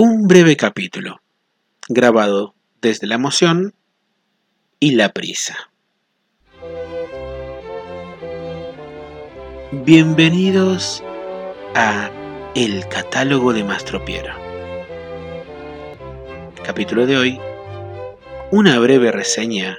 Un 0.00 0.28
breve 0.28 0.56
capítulo, 0.56 1.22
grabado 1.88 2.54
desde 2.80 3.08
la 3.08 3.16
emoción 3.16 3.74
y 4.78 4.92
la 4.92 5.08
prisa. 5.08 5.72
Bienvenidos 9.72 11.02
a 11.74 12.12
El 12.54 12.86
catálogo 12.86 13.52
de 13.52 13.64
Mastropiero. 13.64 14.34
Capítulo 16.64 17.04
de 17.04 17.16
hoy, 17.16 17.40
una 18.52 18.78
breve 18.78 19.10
reseña 19.10 19.78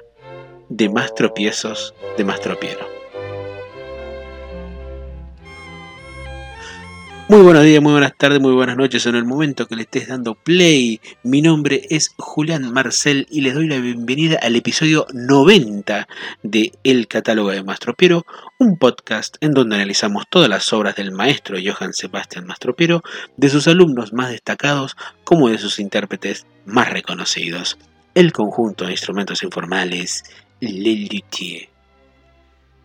de 0.67 0.89
más 0.89 1.15
tropiezos 1.15 1.95
de 2.17 2.25
Mastropiero. 2.25 2.98
Muy 7.29 7.41
buenos 7.41 7.63
días, 7.63 7.79
muy 7.79 7.91
buenas 7.91 8.17
tardes, 8.17 8.41
muy 8.41 8.53
buenas 8.53 8.75
noches 8.75 9.05
en 9.05 9.13
el 9.13 9.23
momento 9.23 9.67
que 9.67 9.75
le 9.75 9.83
estés 9.83 10.07
dando 10.07 10.33
play. 10.33 10.99
Mi 11.21 11.43
nombre 11.43 11.83
es 11.91 12.09
Julián 12.17 12.73
Marcel 12.73 13.27
y 13.29 13.41
les 13.41 13.53
doy 13.53 13.67
la 13.67 13.77
bienvenida 13.77 14.39
al 14.41 14.55
episodio 14.55 15.05
90 15.13 16.07
de 16.41 16.71
El 16.83 17.07
Catálogo 17.07 17.51
de 17.51 17.61
Mastropiero, 17.61 18.25
un 18.57 18.79
podcast 18.79 19.37
en 19.41 19.51
donde 19.51 19.75
analizamos 19.75 20.25
todas 20.27 20.49
las 20.49 20.73
obras 20.73 20.95
del 20.95 21.11
maestro 21.11 21.59
Johann 21.63 21.93
Sebastian 21.93 22.47
Mastropiero, 22.47 23.03
de 23.37 23.49
sus 23.49 23.67
alumnos 23.67 24.11
más 24.11 24.31
destacados 24.31 24.97
como 25.23 25.49
de 25.49 25.59
sus 25.59 25.77
intérpretes 25.77 26.47
más 26.65 26.89
reconocidos. 26.89 27.77
El 28.15 28.33
conjunto 28.33 28.85
de 28.85 28.93
instrumentos 28.93 29.43
informales, 29.43 30.23
Le 30.61 30.95
Luthier. 30.95 31.68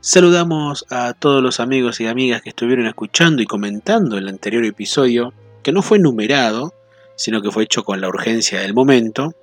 Saludamos 0.07 0.85
a 0.91 1.15
todos 1.15 1.43
los 1.43 1.61
amigos 1.61 1.99
y 1.99 2.07
amigas 2.07 2.43
que 2.43 2.51
estuvieron 2.51 2.85
escuchando 2.87 3.41
y 3.41 3.47
comentando 3.47 4.19
el 4.19 4.29
anterior 4.29 4.63
episodio, 4.67 5.33
que 5.63 5.73
no 5.73 5.81
fue 5.81 5.99
numerado, 5.99 6.75
sino 7.17 7.41
que 7.41 7.51
fue 7.51 7.65
hecho 7.65 7.85
con 7.85 8.03
la 8.03 8.09
urgencia 8.09 8.61
del 8.61 8.75
momento, 8.75 9.35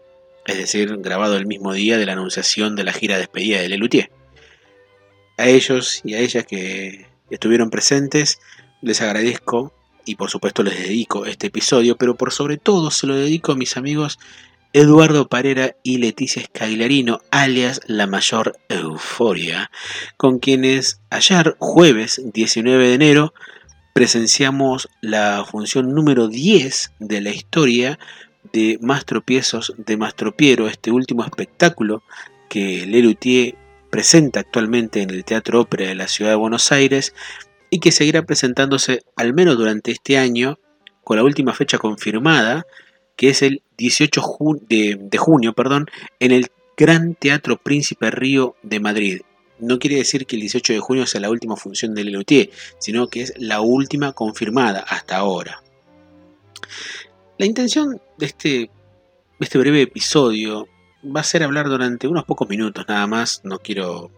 es 0.45 0.57
decir, 0.57 0.95
grabado 0.97 1.35
el 1.35 1.47
mismo 1.47 1.73
día 1.73 1.97
de 1.97 2.05
la 2.05 2.13
anunciación 2.13 2.75
de 2.75 2.83
la 2.83 2.93
gira 2.93 3.17
despedida 3.17 3.59
de 3.59 3.69
Lelutier. 3.69 4.11
A 5.39 5.47
ellos 5.47 6.01
y 6.03 6.13
a 6.13 6.19
ellas 6.19 6.45
que 6.45 7.07
estuvieron 7.31 7.71
presentes, 7.71 8.39
les 8.83 9.01
agradezco 9.01 9.73
y 10.05 10.13
por 10.13 10.29
supuesto 10.29 10.61
les 10.61 10.77
dedico 10.77 11.25
este 11.25 11.47
episodio, 11.47 11.97
pero 11.97 12.17
por 12.17 12.31
sobre 12.31 12.57
todo 12.57 12.91
se 12.91 13.07
lo 13.07 13.15
dedico 13.15 13.53
a 13.53 13.55
mis 13.55 13.77
amigos 13.77 14.19
Eduardo 14.73 15.27
Parera 15.27 15.75
y 15.83 15.97
Leticia 15.97 16.43
Skylarino, 16.43 17.19
alias 17.29 17.81
La 17.87 18.07
Mayor 18.07 18.53
Euforia, 18.69 19.69
con 20.15 20.39
quienes 20.39 21.01
ayer, 21.09 21.57
jueves 21.59 22.21
19 22.33 22.87
de 22.87 22.93
enero, 22.93 23.33
presenciamos 23.93 24.87
la 25.01 25.43
función 25.43 25.93
número 25.93 26.29
10 26.29 26.93
de 26.99 27.19
la 27.19 27.31
historia 27.31 27.99
de 28.53 28.79
Más 28.81 29.03
Tropiezos 29.03 29.73
de 29.77 29.97
Mastropiero, 29.97 30.67
este 30.67 30.91
último 30.91 31.25
espectáculo 31.25 32.01
que 32.47 32.85
Lelutier 32.85 33.55
presenta 33.89 34.39
actualmente 34.39 35.01
en 35.01 35.09
el 35.09 35.25
Teatro 35.25 35.59
Ópera 35.59 35.87
de 35.87 35.95
la 35.95 36.07
Ciudad 36.07 36.31
de 36.31 36.37
Buenos 36.37 36.71
Aires 36.71 37.13
y 37.69 37.79
que 37.79 37.91
seguirá 37.91 38.25
presentándose 38.25 39.03
al 39.17 39.33
menos 39.33 39.57
durante 39.57 39.91
este 39.91 40.17
año, 40.17 40.59
con 41.03 41.17
la 41.17 41.23
última 41.25 41.53
fecha 41.53 41.77
confirmada, 41.77 42.65
que 43.15 43.29
es 43.29 43.41
el 43.41 43.61
18 43.77 44.21
de, 44.67 45.17
junio 45.17 45.53
perdón, 45.53 45.87
en 46.19 46.31
el 46.31 46.51
Gran 46.77 47.15
Teatro 47.15 47.57
Príncipe 47.57 48.11
Río 48.11 48.55
de 48.63 48.79
Madrid. 48.79 49.21
No 49.59 49.77
quiere 49.77 49.97
decir 49.97 50.25
que 50.25 50.35
el 50.35 50.41
18 50.41 50.73
de 50.73 50.79
junio 50.79 51.05
sea 51.05 51.21
la 51.21 51.29
última 51.29 51.55
función 51.55 51.93
de 51.93 52.03
Lelutier, 52.03 52.49
sino 52.79 53.07
que 53.07 53.21
es 53.21 53.33
la 53.37 53.61
última 53.61 54.13
confirmada 54.13 54.79
hasta 54.79 55.17
ahora. 55.17 55.61
La 57.37 57.45
intención 57.45 58.01
de 58.17 58.25
este, 58.25 58.71
este 59.39 59.57
breve 59.57 59.83
episodio 59.83 60.67
va 61.03 61.21
a 61.21 61.23
ser 61.23 61.43
hablar 61.43 61.69
durante 61.69 62.07
unos 62.07 62.25
pocos 62.25 62.47
minutos 62.49 62.85
nada 62.87 63.05
más, 63.07 63.41
no 63.43 63.59
quiero, 63.59 64.11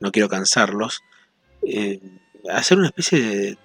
no 0.00 0.12
quiero 0.12 0.28
cansarlos, 0.28 1.02
eh, 1.62 2.00
hacer 2.50 2.78
una 2.78 2.88
especie 2.88 3.20
de, 3.20 3.58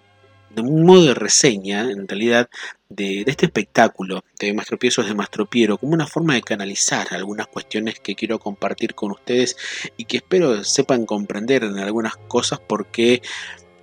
de 0.56 0.62
un 0.62 0.86
modo 0.86 1.06
de 1.06 1.14
reseña, 1.14 1.90
en 1.90 2.08
realidad, 2.08 2.50
de, 2.90 3.24
este 3.26 3.46
espectáculo 3.46 4.24
de 4.40 4.54
Mastropiezos 4.54 5.08
de 5.08 5.16
Mastropiero, 5.16 5.78
como 5.78 5.94
una 5.94 6.08
forma 6.08 6.34
de 6.34 6.42
canalizar 6.42 7.14
algunas 7.14 7.48
cuestiones 7.48 8.00
que 8.00 8.16
quiero 8.16 8.40
compartir 8.40 8.96
con 8.96 9.12
ustedes 9.12 9.56
y 9.98 10.06
que 10.06 10.18
espero 10.18 10.64
sepan 10.64 11.06
comprender 11.06 11.64
en 11.64 11.78
algunas 11.80 12.18
cosas 12.18 12.60
porque, 12.60 13.22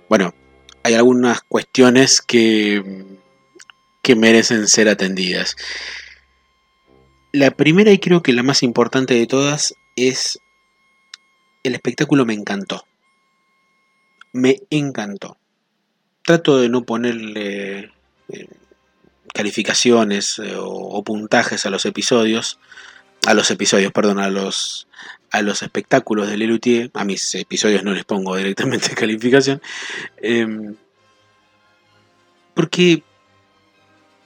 bueno, 0.07 0.33
hay 0.83 0.93
algunas 0.93 1.41
cuestiones 1.41 2.21
que, 2.21 3.05
que 4.01 4.15
merecen 4.15 4.67
ser 4.67 4.89
atendidas. 4.89 5.55
La 7.31 7.51
primera 7.51 7.91
y 7.91 7.99
creo 7.99 8.23
que 8.23 8.33
la 8.33 8.43
más 8.43 8.63
importante 8.63 9.13
de 9.13 9.27
todas 9.27 9.73
es 9.95 10.39
el 11.63 11.75
espectáculo 11.75 12.25
me 12.25 12.33
encantó. 12.33 12.85
Me 14.31 14.61
encantó 14.69 15.38
trato 16.29 16.59
de 16.59 16.69
no 16.69 16.83
ponerle 16.83 17.91
eh, 18.29 18.47
calificaciones 19.33 20.37
eh, 20.37 20.53
o, 20.59 21.03
puntajes 21.03 21.65
a 21.65 21.71
los 21.71 21.87
episodios, 21.87 22.59
a 23.25 23.33
los 23.33 23.49
episodios, 23.49 23.91
perdón, 23.91 24.19
a 24.19 24.29
los 24.29 24.87
a 25.31 25.41
los 25.41 25.63
espectáculos 25.63 26.29
de 26.29 26.37
Lelutier, 26.37 26.91
a 26.93 27.03
mis 27.03 27.33
episodios 27.33 27.83
no 27.83 27.93
les 27.93 28.05
pongo 28.05 28.35
directamente 28.35 28.93
calificación, 28.95 29.59
em, 30.17 30.75
porque 32.53 33.01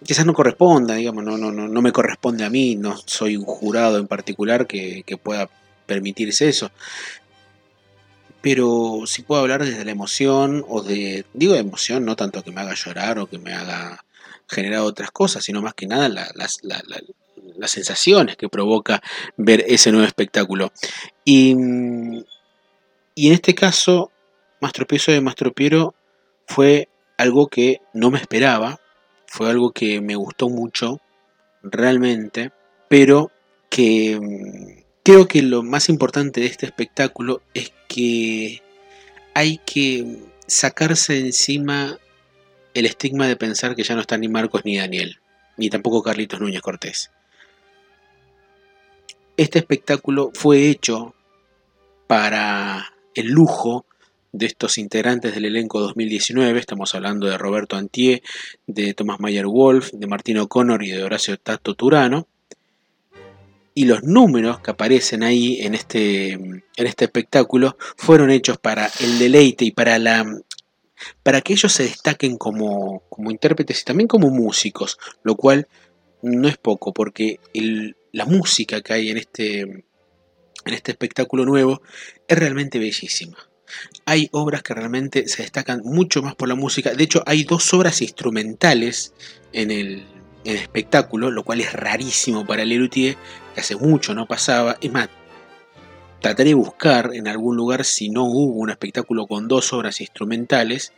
quizás 0.03 0.25
no 0.25 0.33
corresponda, 0.33 0.95
digamos, 0.95 1.23
no, 1.23 1.37
no, 1.37 1.53
no, 1.53 1.81
me 1.81 1.93
corresponde 1.93 2.43
a 2.43 2.49
mí, 2.49 2.75
no 2.75 2.97
soy 2.97 3.37
un 3.37 3.45
jurado 3.45 3.97
en 3.97 4.07
particular 4.07 4.67
que 4.67 5.05
pueda 5.23 5.49
permitirse 5.85 6.49
eso 6.49 6.69
pero 8.43 9.03
si 9.05 9.21
puedo 9.21 9.39
hablar 9.39 9.63
desde 9.63 9.85
la 9.85 9.91
emoción 9.91 10.65
o 10.67 10.83
de, 10.83 11.23
digo 11.33 11.53
de 11.53 11.61
emoción, 11.61 12.03
no 12.03 12.17
tanto 12.17 12.43
que 12.43 12.51
me 12.51 12.59
haga 12.59 12.73
llorar 12.73 13.17
o 13.17 13.27
que 13.27 13.39
me 13.39 13.53
haga 13.53 14.03
generar 14.49 14.81
otras 14.81 15.11
cosas, 15.11 15.45
sino 15.45 15.61
más 15.61 15.73
que 15.73 15.87
nada 15.87 16.09
las, 16.09 16.59
sensaciones 17.67 18.35
que 18.35 18.49
provoca 18.49 19.01
ver 19.37 19.63
ese 19.65 19.93
nuevo 19.93 20.05
espectáculo. 20.05 20.73
Y, 21.23 21.55
y 23.15 23.27
en 23.27 23.33
este 23.33 23.55
caso, 23.55 24.11
Mastropiezo 24.59 25.13
de 25.13 25.21
Mastropiero 25.21 25.95
fue 26.45 26.89
algo 27.17 27.47
que 27.47 27.79
no 27.93 28.11
me 28.11 28.19
esperaba, 28.19 28.77
fue 29.25 29.49
algo 29.49 29.71
que 29.71 30.01
me 30.01 30.17
gustó 30.17 30.49
mucho, 30.49 30.99
realmente, 31.61 32.51
pero 32.89 33.31
que 33.69 34.82
Creo 35.03 35.27
que 35.27 35.41
lo 35.41 35.63
más 35.63 35.89
importante 35.89 36.39
de 36.39 36.47
este 36.47 36.65
espectáculo 36.65 37.41
es 37.53 37.73
que 37.89 38.61
hay 39.33 39.57
que 39.65 40.19
sacarse 40.47 41.19
encima 41.19 41.97
el 42.73 42.85
estigma 42.85 43.27
de 43.27 43.35
pensar 43.35 43.75
que 43.75 43.83
ya 43.83 43.95
no 43.95 44.01
está 44.01 44.17
ni 44.17 44.29
Marcos 44.29 44.63
ni 44.63 44.77
Daniel, 44.77 45.19
ni 45.57 45.69
tampoco 45.69 46.01
Carlitos 46.01 46.39
Núñez 46.39 46.61
Cortés. 46.61 47.11
Este 49.35 49.59
espectáculo 49.59 50.31
fue 50.33 50.69
hecho 50.69 51.13
para 52.07 52.93
el 53.13 53.27
lujo 53.27 53.85
de 54.31 54.45
estos 54.45 54.77
integrantes 54.77 55.35
del 55.35 55.45
elenco 55.45 55.81
2019. 55.81 56.57
Estamos 56.57 56.95
hablando 56.95 57.27
de 57.27 57.37
Roberto 57.37 57.75
Antier, 57.75 58.21
de 58.67 58.93
Tomás 58.93 59.19
Mayer 59.19 59.47
Wolf, 59.47 59.91
de 59.91 60.07
Martín 60.07 60.37
O'Connor 60.37 60.81
y 60.81 60.91
de 60.91 61.03
Horacio 61.03 61.37
Tato 61.37 61.75
Turano 61.75 62.27
y 63.75 63.85
los 63.85 64.03
números 64.03 64.59
que 64.59 64.71
aparecen 64.71 65.23
ahí 65.23 65.61
en 65.61 65.73
este, 65.73 66.33
en 66.33 66.63
este 66.75 67.05
espectáculo 67.05 67.77
fueron 67.97 68.31
hechos 68.31 68.57
para 68.57 68.89
el 68.99 69.19
deleite 69.19 69.65
y 69.65 69.71
para 69.71 69.97
la 69.99 70.25
para 71.21 71.41
que 71.41 71.53
ellos 71.53 71.73
se 71.73 71.83
destaquen 71.83 72.37
como, 72.37 73.03
como 73.09 73.31
intérpretes 73.31 73.81
y 73.81 73.83
también 73.83 74.07
como 74.07 74.29
músicos, 74.29 74.97
lo 75.23 75.35
cual 75.35 75.67
no 76.21 76.47
es 76.47 76.57
poco, 76.57 76.93
porque 76.93 77.39
la 78.11 78.25
música 78.25 78.81
que 78.81 78.93
hay 78.93 79.09
en 79.09 79.17
este, 79.17 79.61
en 79.61 79.83
este 80.65 80.91
espectáculo 80.91 81.45
nuevo 81.45 81.81
es 82.27 82.37
realmente 82.37 82.79
bellísima. 82.79 83.37
Hay 84.05 84.29
obras 84.31 84.61
que 84.61 84.73
realmente 84.73 85.27
se 85.27 85.41
destacan 85.41 85.81
mucho 85.83 86.21
más 86.21 86.35
por 86.35 86.47
la 86.47 86.55
música. 86.55 86.93
De 86.93 87.03
hecho, 87.03 87.23
hay 87.25 87.43
dos 87.43 87.73
obras 87.73 88.01
instrumentales 88.01 89.13
en 89.51 89.71
el, 89.71 90.05
en 90.45 90.57
espectáculo, 90.57 91.31
lo 91.31 91.43
cual 91.43 91.61
es 91.61 91.73
rarísimo 91.73 92.45
para 92.45 92.65
Lelutier, 92.65 93.17
que 93.53 93.61
hace 93.61 93.75
mucho 93.75 94.13
no 94.13 94.25
pasaba. 94.25 94.77
Es 94.81 94.91
más, 94.91 95.09
trataré 96.21 96.49
de 96.49 96.55
buscar 96.55 97.11
en 97.13 97.27
algún 97.27 97.55
lugar 97.55 97.85
si 97.85 98.09
no 98.09 98.23
hubo 98.23 98.59
un 98.59 98.69
espectáculo 98.69 99.27
con 99.27 99.47
dos 99.47 99.73
obras 99.73 100.01
instrumentales 100.01 100.93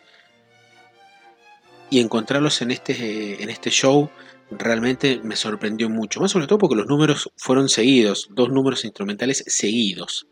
y 1.89 1.99
encontrarlos 1.99 2.61
en 2.61 2.71
este, 2.71 3.43
en 3.43 3.49
este 3.49 3.69
show 3.69 4.09
realmente 4.51 5.19
me 5.23 5.35
sorprendió 5.35 5.89
mucho, 5.89 6.19
más 6.19 6.31
sobre 6.31 6.47
todo 6.47 6.59
porque 6.59 6.75
los 6.75 6.87
números 6.87 7.31
fueron 7.35 7.69
seguidos, 7.69 8.27
dos 8.31 8.49
números 8.49 8.85
instrumentales 8.85 9.43
seguidos. 9.47 10.27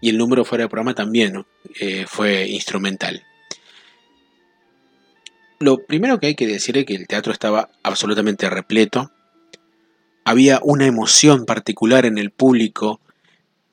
Y 0.00 0.10
el 0.10 0.18
número 0.18 0.44
fuera 0.44 0.64
de 0.64 0.68
programa 0.68 0.94
también 0.94 1.44
eh, 1.78 2.06
fue 2.06 2.48
instrumental. 2.48 3.22
Lo 5.58 5.84
primero 5.84 6.18
que 6.18 6.28
hay 6.28 6.34
que 6.34 6.46
decir 6.46 6.78
es 6.78 6.86
que 6.86 6.94
el 6.94 7.06
teatro 7.06 7.32
estaba 7.32 7.70
absolutamente 7.82 8.48
repleto. 8.48 9.12
Había 10.24 10.60
una 10.62 10.86
emoción 10.86 11.44
particular 11.46 12.06
en 12.06 12.18
el 12.18 12.30
público 12.30 13.00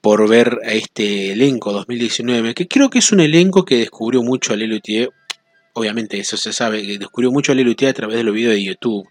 por 0.02 0.30
ver 0.30 0.60
a 0.64 0.74
este 0.74 1.34
elenco 1.34 1.74
2019, 1.74 2.54
que 2.54 2.68
creo 2.68 2.90
que 2.90 3.00
es 3.00 3.12
un 3.12 3.20
elenco 3.20 3.66
que 3.66 3.78
descubrió 3.78 4.24
mucho 4.24 4.54
a 4.54 4.56
Lelutier, 4.56 5.12
obviamente 5.74 6.20
eso 6.20 6.38
se 6.38 6.54
sabe, 6.54 6.82
que 6.86 6.98
descubrió 6.98 7.32
mucho 7.32 7.52
a 7.52 7.56
Lelutier 7.56 7.92
a 7.92 7.94
través 7.94 8.18
de 8.18 8.24
los 8.24 8.34
videos 8.34 8.56
de 8.56 8.64
YouTube. 8.64 9.08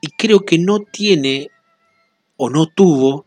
Y 0.00 0.08
creo 0.08 0.40
que 0.40 0.58
no 0.58 0.80
tiene 0.80 1.50
o 2.36 2.50
no 2.50 2.66
tuvo 2.66 3.26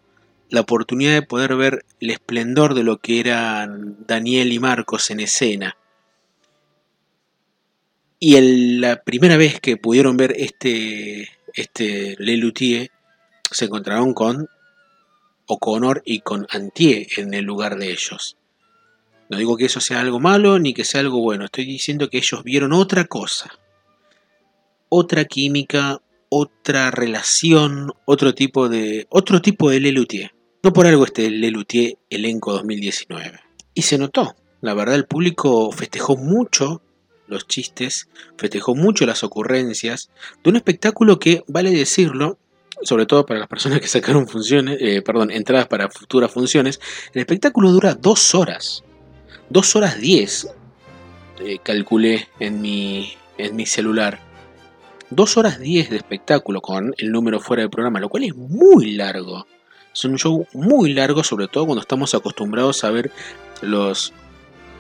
la 0.49 0.61
oportunidad 0.61 1.13
de 1.13 1.21
poder 1.21 1.55
ver 1.55 1.85
el 1.99 2.09
esplendor 2.09 2.73
de 2.73 2.83
lo 2.83 2.97
que 2.97 3.19
eran 3.19 3.97
Daniel 4.05 4.51
y 4.51 4.59
Marcos 4.59 5.09
en 5.11 5.19
escena. 5.19 5.77
Y 8.19 8.79
la 8.79 9.03
primera 9.03 9.37
vez 9.37 9.59
que 9.59 9.77
pudieron 9.77 10.17
ver 10.17 10.33
este, 10.37 11.29
este 11.53 12.15
Lelutier, 12.17 12.89
se 13.55 13.65
encontraron 13.65 14.13
con 14.13 14.49
O'Connor 15.47 16.01
y 16.05 16.19
con 16.19 16.45
Antier 16.49 17.07
en 17.15 17.33
el 17.33 17.45
lugar 17.45 17.77
de 17.77 17.89
ellos. 17.89 18.35
No 19.29 19.37
digo 19.37 19.55
que 19.55 19.65
eso 19.65 19.79
sea 19.79 20.01
algo 20.01 20.19
malo 20.19 20.59
ni 20.59 20.73
que 20.73 20.83
sea 20.83 20.99
algo 20.99 21.21
bueno, 21.21 21.45
estoy 21.45 21.65
diciendo 21.65 22.09
que 22.09 22.17
ellos 22.17 22.43
vieron 22.43 22.73
otra 22.73 23.05
cosa. 23.05 23.57
Otra 24.89 25.23
química, 25.23 26.01
otra 26.27 26.91
relación, 26.91 27.93
otro 28.03 28.35
tipo 28.35 28.67
de 28.67 29.07
otro 29.09 29.41
tipo 29.41 29.69
de 29.69 29.79
Lelutier. 29.79 30.35
No 30.61 30.73
por 30.73 30.85
algo 30.85 31.05
este 31.05 31.29
Lelutier 31.29 31.97
elenco 32.09 32.51
2019. 32.51 33.39
Y 33.73 33.83
se 33.83 33.97
notó, 33.97 34.35
la 34.59 34.73
verdad 34.73 34.95
el 34.95 35.05
público 35.05 35.71
festejó 35.71 36.17
mucho 36.17 36.81
los 37.27 37.47
chistes, 37.47 38.09
festejó 38.37 38.75
mucho 38.75 39.05
las 39.05 39.23
ocurrencias 39.23 40.09
de 40.43 40.49
un 40.49 40.57
espectáculo 40.57 41.19
que, 41.19 41.43
vale 41.47 41.71
decirlo, 41.71 42.37
sobre 42.81 43.05
todo 43.05 43.25
para 43.25 43.39
las 43.39 43.49
personas 43.49 43.79
que 43.79 43.87
sacaron 43.87 44.27
funciones, 44.27 44.77
eh, 44.79 45.01
perdón, 45.01 45.31
entradas 45.31 45.67
para 45.67 45.89
futuras 45.89 46.31
funciones, 46.31 46.79
el 47.13 47.21
espectáculo 47.21 47.71
dura 47.71 47.95
dos 47.95 48.35
horas. 48.35 48.83
Dos 49.49 49.75
horas 49.75 49.99
diez, 49.99 50.47
eh, 51.39 51.59
calculé 51.63 52.27
en 52.39 52.61
mi, 52.61 53.13
en 53.37 53.55
mi 53.55 53.65
celular. 53.65 54.19
Dos 55.09 55.37
horas 55.37 55.59
diez 55.59 55.89
de 55.89 55.97
espectáculo 55.97 56.61
con 56.61 56.93
el 56.97 57.11
número 57.11 57.39
fuera 57.39 57.61
del 57.61 57.69
programa, 57.69 57.99
lo 57.99 58.09
cual 58.09 58.23
es 58.23 58.35
muy 58.35 58.93
largo. 58.93 59.45
Es 59.93 60.03
un 60.03 60.17
show 60.17 60.45
muy 60.53 60.93
largo, 60.93 61.23
sobre 61.23 61.47
todo 61.47 61.65
cuando 61.65 61.81
estamos 61.81 62.13
acostumbrados 62.15 62.83
a 62.83 62.91
ver 62.91 63.11
los, 63.61 64.13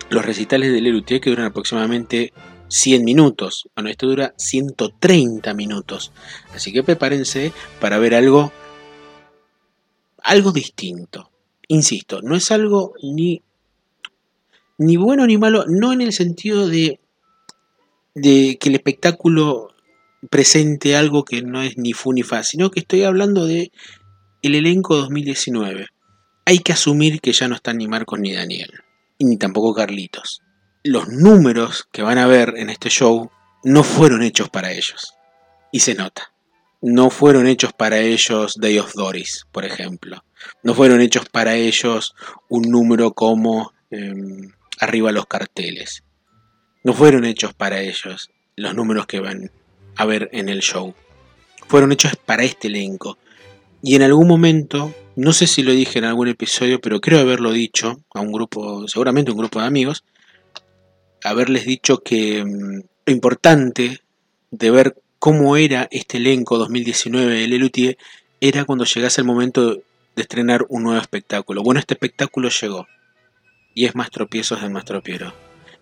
los 0.09 0.25
recitales 0.25 0.73
de 0.73 0.81
Lelutier 0.81 1.21
que 1.21 1.29
duran 1.29 1.45
aproximadamente 1.45 2.33
100 2.67 3.03
minutos. 3.03 3.69
Bueno, 3.75 3.89
esto 3.89 4.07
dura 4.07 4.33
130 4.37 5.53
minutos. 5.53 6.11
Así 6.53 6.71
que 6.71 6.83
prepárense 6.83 7.53
para 7.79 7.97
ver 7.99 8.15
algo, 8.15 8.51
algo 10.23 10.51
distinto. 10.51 11.31
Insisto, 11.67 12.21
no 12.21 12.35
es 12.35 12.51
algo 12.51 12.93
ni, 13.01 13.41
ni 14.77 14.97
bueno 14.97 15.25
ni 15.25 15.37
malo, 15.37 15.65
no 15.67 15.93
en 15.93 16.01
el 16.01 16.13
sentido 16.13 16.67
de, 16.67 16.99
de 18.13 18.57
que 18.59 18.69
el 18.69 18.75
espectáculo 18.75 19.69
presente 20.29 20.95
algo 20.95 21.25
que 21.25 21.41
no 21.41 21.61
es 21.61 21.77
ni 21.77 21.93
fu 21.93 22.13
ni 22.13 22.23
fa, 22.23 22.43
sino 22.43 22.71
que 22.71 22.81
estoy 22.81 23.03
hablando 23.03 23.45
de 23.45 23.71
el 24.41 24.55
elenco 24.55 24.95
2019. 24.95 25.87
Hay 26.45 26.59
que 26.59 26.73
asumir 26.73 27.21
que 27.21 27.33
ya 27.33 27.47
no 27.47 27.55
están 27.55 27.77
ni 27.77 27.87
Marcos 27.87 28.19
ni 28.19 28.31
Daniel, 28.31 28.71
ni 29.17 29.37
tampoco 29.37 29.73
Carlitos 29.73 30.44
los 30.85 31.07
números 31.09 31.89
que 31.91 32.03
van 32.03 32.19
a 32.19 32.27
ver 32.27 32.53
en 32.57 32.69
este 32.69 32.89
show 32.89 33.31
no 33.63 33.83
fueron 33.83 34.21
hechos 34.21 34.49
para 34.51 34.71
ellos. 34.71 35.15
Y 35.71 35.79
se 35.79 35.95
nota. 35.95 36.31
No 36.79 37.09
fueron 37.09 37.47
hechos 37.47 37.73
para 37.73 37.97
ellos 37.97 38.53
Day 38.59 38.77
of 38.77 38.93
Doris, 38.93 39.47
por 39.51 39.65
ejemplo. 39.65 40.23
No 40.61 40.75
fueron 40.75 41.01
hechos 41.01 41.27
para 41.27 41.55
ellos 41.55 42.13
un 42.49 42.69
número 42.69 43.13
como 43.13 43.73
em, 43.89 44.51
arriba 44.79 45.11
los 45.11 45.25
carteles. 45.25 46.03
No 46.83 46.93
fueron 46.93 47.25
hechos 47.25 47.55
para 47.55 47.81
ellos 47.81 48.29
los 48.55 48.75
números 48.75 49.07
que 49.07 49.19
van 49.19 49.49
a 49.95 50.05
ver 50.05 50.29
en 50.33 50.49
el 50.49 50.59
show. 50.59 50.93
Fueron 51.67 51.93
hechos 51.93 52.15
para 52.15 52.43
este 52.43 52.67
elenco. 52.67 53.17
Y 53.81 53.95
en 53.95 54.03
algún 54.03 54.27
momento, 54.27 54.93
no 55.15 55.33
sé 55.33 55.47
si 55.47 55.63
lo 55.63 55.71
dije 55.71 55.97
en 55.97 56.05
algún 56.05 56.27
episodio, 56.27 56.79
pero 56.79 57.01
creo 57.01 57.21
haberlo 57.21 57.51
dicho 57.51 57.97
a 58.13 58.21
un 58.21 58.31
grupo, 58.31 58.87
seguramente 58.87 59.31
un 59.31 59.39
grupo 59.39 59.59
de 59.59 59.65
amigos, 59.65 60.03
haberles 61.25 61.65
dicho 61.65 61.99
que 61.99 62.43
mm, 62.45 62.81
lo 63.05 63.13
importante 63.13 64.01
de 64.51 64.71
ver 64.71 64.95
cómo 65.19 65.57
era 65.57 65.87
este 65.91 66.17
elenco 66.17 66.57
2019 66.57 67.33
de 67.33 67.47
Lelutier 67.47 67.97
era 68.39 68.63
cuando 68.65 68.85
llegase 68.85 69.21
el 69.21 69.27
momento 69.27 69.73
de 69.73 70.21
estrenar 70.21 70.65
un 70.69 70.83
nuevo 70.83 71.01
espectáculo. 71.01 71.63
Bueno, 71.63 71.79
este 71.79 71.95
espectáculo 71.95 72.49
llegó 72.49 72.87
y 73.73 73.85
es 73.85 73.95
más 73.95 74.11
tropiezos 74.11 74.61
de 74.61 74.69
más 74.69 74.85
tropiero. 74.85 75.33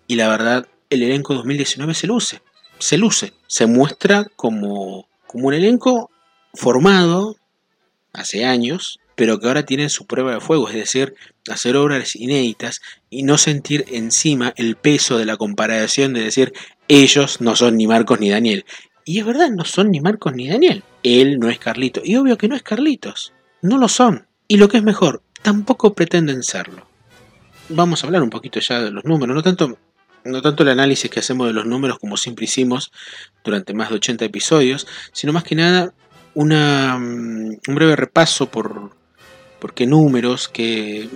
Y 0.06 0.16
la 0.16 0.28
verdad, 0.28 0.66
el 0.90 1.02
elenco 1.02 1.34
2019 1.34 1.94
se 1.94 2.06
luce, 2.06 2.42
se 2.78 2.96
luce, 2.96 3.32
se 3.46 3.66
muestra 3.66 4.26
como, 4.36 5.08
como 5.26 5.48
un 5.48 5.54
elenco 5.54 6.10
formado 6.54 7.36
hace 8.12 8.44
años 8.44 8.98
pero 9.14 9.38
que 9.38 9.46
ahora 9.46 9.64
tienen 9.64 9.90
su 9.90 10.06
prueba 10.06 10.34
de 10.34 10.40
fuego, 10.40 10.68
es 10.68 10.74
decir, 10.74 11.14
hacer 11.50 11.76
obras 11.76 12.16
inéditas 12.16 12.80
y 13.10 13.22
no 13.22 13.38
sentir 13.38 13.84
encima 13.88 14.52
el 14.56 14.76
peso 14.76 15.18
de 15.18 15.24
la 15.24 15.36
comparación 15.36 16.12
de 16.12 16.22
decir 16.22 16.52
ellos 16.88 17.40
no 17.40 17.56
son 17.56 17.76
ni 17.76 17.86
Marcos 17.86 18.20
ni 18.20 18.30
Daniel. 18.30 18.64
Y 19.04 19.18
es 19.18 19.26
verdad, 19.26 19.50
no 19.50 19.64
son 19.64 19.90
ni 19.90 20.00
Marcos 20.00 20.34
ni 20.34 20.48
Daniel. 20.48 20.82
Él 21.02 21.38
no 21.38 21.48
es 21.48 21.58
Carlitos. 21.58 22.02
Y 22.06 22.16
obvio 22.16 22.38
que 22.38 22.48
no 22.48 22.56
es 22.56 22.62
Carlitos. 22.62 23.32
No 23.62 23.78
lo 23.78 23.88
son. 23.88 24.26
Y 24.48 24.56
lo 24.56 24.68
que 24.68 24.78
es 24.78 24.82
mejor, 24.82 25.22
tampoco 25.42 25.94
pretenden 25.94 26.42
serlo. 26.42 26.86
Vamos 27.68 28.02
a 28.02 28.06
hablar 28.06 28.22
un 28.22 28.30
poquito 28.30 28.60
ya 28.60 28.82
de 28.82 28.90
los 28.90 29.04
números, 29.04 29.34
no 29.34 29.42
tanto, 29.42 29.78
no 30.24 30.42
tanto 30.42 30.62
el 30.62 30.68
análisis 30.70 31.10
que 31.10 31.20
hacemos 31.20 31.46
de 31.46 31.54
los 31.54 31.64
números 31.64 31.98
como 31.98 32.16
siempre 32.18 32.44
hicimos 32.44 32.92
durante 33.42 33.72
más 33.72 33.88
de 33.88 33.96
80 33.96 34.24
episodios, 34.26 34.86
sino 35.12 35.32
más 35.32 35.44
que 35.44 35.54
nada 35.54 35.94
una, 36.34 36.98
mm, 36.98 37.58
un 37.68 37.74
breve 37.74 37.96
repaso 37.96 38.50
por, 38.50 38.90
por 39.64 39.72
qué 39.72 39.86
números 39.86 40.50
que, 40.50 41.08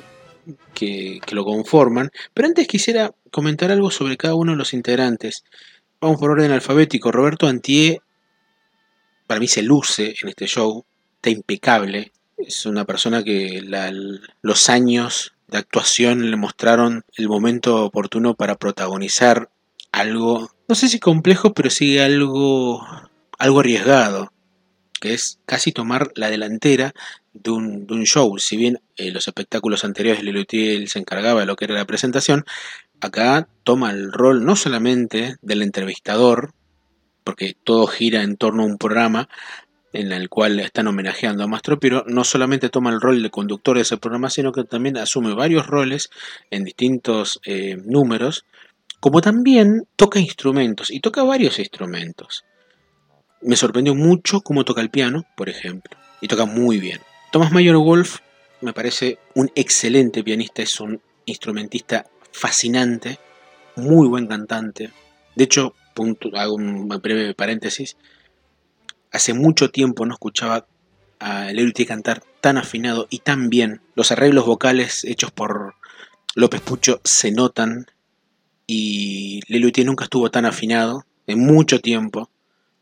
que, 0.72 1.20
lo 1.32 1.44
conforman. 1.44 2.10
Pero 2.32 2.48
antes 2.48 2.66
quisiera 2.66 3.12
comentar 3.30 3.70
algo 3.70 3.90
sobre 3.90 4.16
cada 4.16 4.36
uno 4.36 4.52
de 4.52 4.56
los 4.56 4.72
integrantes. 4.72 5.44
Vamos 6.00 6.18
por 6.18 6.30
orden 6.30 6.50
alfabético. 6.52 7.12
Roberto 7.12 7.46
Antier, 7.46 8.00
para 9.26 9.38
mí 9.38 9.48
se 9.48 9.60
luce 9.60 10.14
en 10.22 10.30
este 10.30 10.46
show, 10.46 10.82
está 11.16 11.28
impecable. 11.28 12.10
Es 12.38 12.64
una 12.64 12.86
persona 12.86 13.22
que 13.22 13.60
los 14.40 14.70
años 14.70 15.34
de 15.48 15.58
actuación 15.58 16.30
le 16.30 16.36
mostraron 16.38 17.04
el 17.18 17.28
momento 17.28 17.84
oportuno 17.84 18.34
para 18.34 18.56
protagonizar 18.56 19.50
algo, 19.92 20.50
no 20.66 20.74
sé 20.74 20.88
si 20.88 20.98
complejo, 20.98 21.52
pero 21.52 21.68
sí 21.68 21.98
algo, 21.98 22.82
algo 23.38 23.60
arriesgado, 23.60 24.32
que 25.00 25.14
es 25.14 25.38
casi 25.46 25.72
tomar 25.72 26.10
la 26.14 26.30
delantera 26.30 26.92
de 27.32 27.50
un, 27.50 28.04
show. 28.04 28.38
Si 28.38 28.56
bien 28.56 28.80
en 28.96 29.08
eh, 29.08 29.10
los 29.12 29.28
espectáculos 29.28 29.84
anteriores 29.84 30.22
Lelutier 30.22 30.88
se 30.88 30.98
encargaba 30.98 31.40
de 31.40 31.46
lo 31.46 31.56
que 31.56 31.66
era 31.66 31.74
la 31.74 31.86
presentación, 31.86 32.44
acá 33.00 33.48
toma 33.64 33.90
el 33.90 34.12
rol 34.12 34.44
no 34.44 34.56
solamente 34.56 35.36
del 35.42 35.62
entrevistador, 35.62 36.52
porque 37.24 37.54
todo 37.62 37.86
gira 37.86 38.22
en 38.22 38.36
torno 38.36 38.62
a 38.62 38.66
un 38.66 38.78
programa 38.78 39.28
en 39.92 40.12
el 40.12 40.28
cual 40.28 40.60
están 40.60 40.86
homenajeando 40.86 41.44
a 41.44 41.46
Mastro 41.46 41.80
pero 41.80 42.04
no 42.06 42.24
solamente 42.24 42.68
toma 42.68 42.90
el 42.90 43.00
rol 43.00 43.22
de 43.22 43.30
conductor 43.30 43.76
de 43.76 43.82
ese 43.82 43.96
programa, 43.96 44.30
sino 44.30 44.52
que 44.52 44.64
también 44.64 44.96
asume 44.98 45.34
varios 45.34 45.66
roles 45.66 46.10
en 46.50 46.64
distintos 46.64 47.40
eh, 47.46 47.76
números, 47.84 48.44
como 49.00 49.20
también 49.20 49.86
toca 49.96 50.18
instrumentos, 50.18 50.90
y 50.90 51.00
toca 51.00 51.22
varios 51.22 51.58
instrumentos. 51.58 52.44
Me 53.40 53.56
sorprendió 53.56 53.94
mucho 53.94 54.40
cómo 54.40 54.64
toca 54.64 54.80
el 54.80 54.90
piano, 54.90 55.24
por 55.36 55.48
ejemplo, 55.48 55.96
y 56.20 56.28
toca 56.28 56.44
muy 56.44 56.78
bien. 56.78 57.00
Thomas 57.30 57.52
Mayor 57.52 57.76
Wolf 57.76 58.18
me 58.60 58.72
parece 58.72 59.18
un 59.34 59.50
excelente 59.54 60.24
pianista, 60.24 60.62
es 60.62 60.80
un 60.80 61.00
instrumentista 61.24 62.06
fascinante, 62.32 63.18
muy 63.76 64.08
buen 64.08 64.26
cantante. 64.26 64.90
De 65.36 65.44
hecho, 65.44 65.74
hago 66.34 66.54
un 66.54 66.88
breve 66.88 67.34
paréntesis, 67.34 67.96
hace 69.12 69.34
mucho 69.34 69.70
tiempo 69.70 70.06
no 70.06 70.14
escuchaba 70.14 70.66
a 71.20 71.52
Lelutier 71.52 71.88
cantar 71.88 72.22
tan 72.40 72.58
afinado 72.58 73.06
y 73.10 73.18
tan 73.20 73.50
bien. 73.50 73.80
Los 73.94 74.12
arreglos 74.12 74.46
vocales 74.46 75.04
hechos 75.04 75.30
por 75.32 75.74
López 76.34 76.60
Pucho 76.60 77.00
se 77.04 77.32
notan 77.32 77.86
y 78.66 79.40
Lelutier 79.48 79.86
nunca 79.86 80.04
estuvo 80.04 80.30
tan 80.30 80.44
afinado 80.44 81.04
en 81.26 81.40
mucho 81.40 81.80
tiempo. 81.80 82.30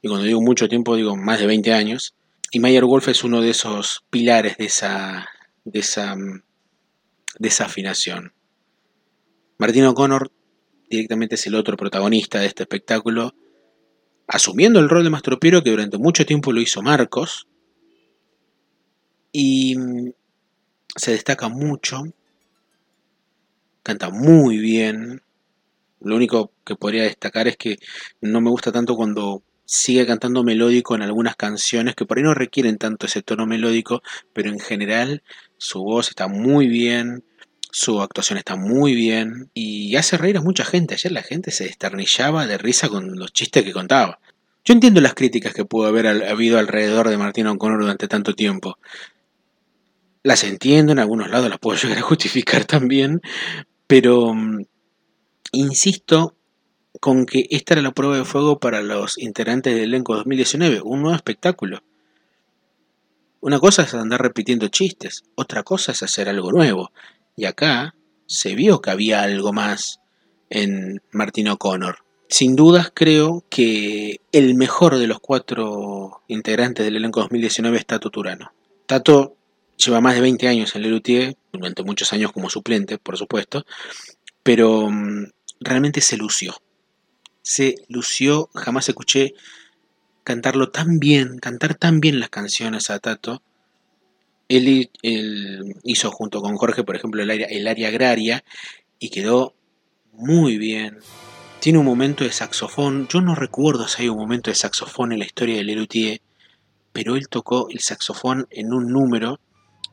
Y 0.07 0.09
cuando 0.09 0.25
digo 0.25 0.41
mucho 0.41 0.69
tiempo 0.69 0.95
digo 0.95 1.17
más 1.17 1.41
de 1.41 1.49
20 1.49 1.73
años. 1.73 2.15
Y 2.53 2.61
Mayer 2.61 2.85
Wolf 2.85 3.09
es 3.09 3.25
uno 3.25 3.41
de 3.41 3.51
esos 3.51 4.05
pilares 4.09 4.57
de 4.57 4.67
esa, 4.67 5.27
de 5.65 5.81
esa, 5.81 6.15
de 7.41 7.49
esa 7.49 7.65
afinación. 7.65 8.33
Martín 9.59 9.83
O'Connor 9.83 10.31
directamente 10.89 11.35
es 11.35 11.45
el 11.49 11.57
otro 11.57 11.77
protagonista 11.77 12.39
de 12.39 12.47
este 12.47 12.63
espectáculo, 12.63 13.35
asumiendo 14.29 14.79
el 14.79 14.89
rol 14.89 15.03
de 15.03 15.11
Mastropiero 15.11 15.65
que 15.65 15.71
durante 15.71 15.99
mucho 15.99 16.25
tiempo 16.25 16.53
lo 16.53 16.61
hizo 16.61 16.83
Marcos, 16.83 17.49
Y 19.33 19.77
mm, 19.77 20.13
se 20.95 21.11
destaca 21.11 21.49
mucho, 21.49 22.05
canta 23.83 24.11
muy 24.11 24.59
bien. 24.59 25.21
Lo 25.99 26.15
único 26.15 26.53
que 26.65 26.77
podría 26.77 27.03
destacar 27.03 27.49
es 27.49 27.57
que 27.57 27.79
no 28.21 28.41
me 28.41 28.51
gusta 28.51 28.71
tanto 28.71 28.95
cuando 28.95 29.43
sigue 29.67 30.07
cantando 30.07 30.45
melódico 30.45 30.95
en 30.95 31.03
algunas 31.03 31.37
canciones 31.37 31.95
que 31.95 32.07
por 32.07 32.17
ahí 32.17 32.25
no 32.25 32.35
requieren 32.35 32.79
tanto 32.79 33.07
ese 33.07 33.23
tono 33.23 33.47
melódico, 33.47 34.03
pero 34.33 34.49
en 34.49 34.61
general 34.61 35.23
su 35.59 35.83
voz 35.83 36.09
está 36.09 36.29
muy 36.29 36.69
bien, 36.69 37.25
su 37.71 38.01
actuación 38.01 38.39
está 38.39 38.57
muy 38.57 38.95
bien 38.95 39.51
y 39.53 39.97
hace 39.97 40.17
reír 40.17 40.39
a 40.39 40.41
mucha 40.41 40.65
gente. 40.65 40.95
Ayer 40.95 41.13
la 41.13 41.23
gente 41.23 41.51
se 41.51 41.65
desternillaba 41.65 42.47
de 42.47 42.57
risa 42.57 42.89
con 42.89 43.19
los 43.19 43.33
chistes 43.33 43.65
que 43.65 43.73
contaba. 43.73 44.21
Yo 44.65 44.73
entiendo 44.73 45.01
las 45.01 45.15
críticas 45.15 45.53
que 45.53 45.65
pudo 45.65 45.87
haber 45.87 46.07
habido 46.07 46.59
alrededor 46.59 47.09
de 47.09 47.19
Martín 47.19 47.47
O'Connor 47.49 47.81
durante 47.81 48.09
tanto 48.09 48.35
tiempo. 48.35 48.79
Las 50.23 50.43
entiendo, 50.43 50.93
en 50.93 51.01
algunos 51.01 51.29
lados 51.29 51.51
las 51.51 51.59
puedo 51.59 51.79
llegar 51.83 51.99
a 51.99 52.03
justificar 52.03 52.65
también, 52.65 53.21
pero 53.87 54.33
mm, 54.33 54.65
insisto 55.53 56.36
con 57.01 57.27
que 57.27 57.47
esta 57.51 57.75
era 57.75 57.83
la 57.83 57.93
prueba 57.93 58.17
de 58.17 58.25
fuego 58.25 58.59
para 58.59 58.83
los 58.83 59.19
integrantes 59.19 59.75
del 59.75 59.85
elenco 59.85 60.15
2019, 60.15 60.81
un 60.83 61.03
nuevo 61.03 61.17
espectáculo. 61.17 61.83
Una 63.41 63.61
cosa 63.61 63.83
es 63.83 63.95
andar 63.95 64.23
repitiendo 64.23 64.69
chistes, 64.69 65.25
otra 65.35 65.63
cosa 65.63 65.93
es 65.93 66.03
hacer 66.03 66.29
algo 66.29 66.53
nuevo. 66.53 66.91
Y 67.37 67.45
acá 67.45 67.95
se 68.27 68.55
vio 68.55 68.81
que 68.81 68.91
había 68.91 69.23
algo 69.23 69.53
más 69.53 70.01
en 70.51 71.03
Martin 71.13 71.49
O'Connor. 71.49 71.99
Sin 72.29 72.57
dudas 72.57 72.91
creo 72.93 73.45
que 73.49 74.21
el 74.33 74.55
mejor 74.57 74.99
de 74.99 75.07
los 75.07 75.21
cuatro 75.21 76.23
integrantes 76.27 76.85
del 76.85 76.97
elenco 76.97 77.21
2019 77.21 77.79
es 77.79 77.87
Tato 77.87 78.11
Turano. 78.11 78.53
Tato 78.87 79.37
lleva 79.77 80.01
más 80.01 80.15
de 80.15 80.23
20 80.23 80.49
años 80.49 80.75
en 80.75 80.83
Lelutier, 80.83 81.37
durante 81.53 81.85
muchos 81.85 82.13
años 82.13 82.33
como 82.33 82.51
suplente, 82.51 82.99
por 82.99 83.17
supuesto, 83.17 83.65
pero 84.43 84.91
mm, 84.91 85.27
realmente 85.61 86.01
se 86.01 86.17
lució. 86.17 86.55
Se 87.47 87.77
lució, 87.89 88.51
jamás 88.55 88.89
escuché 88.89 89.35
cantarlo 90.25 90.71
tan 90.71 90.99
bien, 90.99 91.39
cantar 91.39 91.77
tan 91.77 92.01
bien 92.01 92.19
las 92.19 92.29
canciones 92.29 92.91
a 92.91 92.99
Tato. 92.99 93.41
Él, 94.49 94.91
hizo 95.85 96.11
junto 96.11 96.43
con 96.43 96.57
Jorge, 96.57 96.83
por 96.83 96.97
ejemplo, 96.97 97.23
el 97.23 97.31
área, 97.31 97.47
el 97.47 97.69
área 97.69 97.87
agraria 97.87 98.43
y 98.99 99.11
quedó 99.11 99.55
muy 100.13 100.59
bien. 100.59 100.99
Tiene 101.61 101.79
un 101.79 101.85
momento 101.85 102.25
de 102.25 102.33
saxofón. 102.33 103.07
Yo 103.07 103.21
no 103.21 103.37
recuerdo 103.37 103.87
si 103.87 104.03
hay 104.03 104.09
un 104.09 104.19
momento 104.19 104.51
de 104.51 104.57
saxofón 104.57 105.13
en 105.13 105.21
la 105.21 105.27
historia 105.27 105.55
de 105.55 105.63
Lelutier, 105.63 106.21
pero 106.93 107.15
él 107.15 107.29
tocó 107.29 107.69
el 107.71 107.79
saxofón 107.79 108.49
en 108.51 108.73
un 108.73 108.89
número 108.89 109.39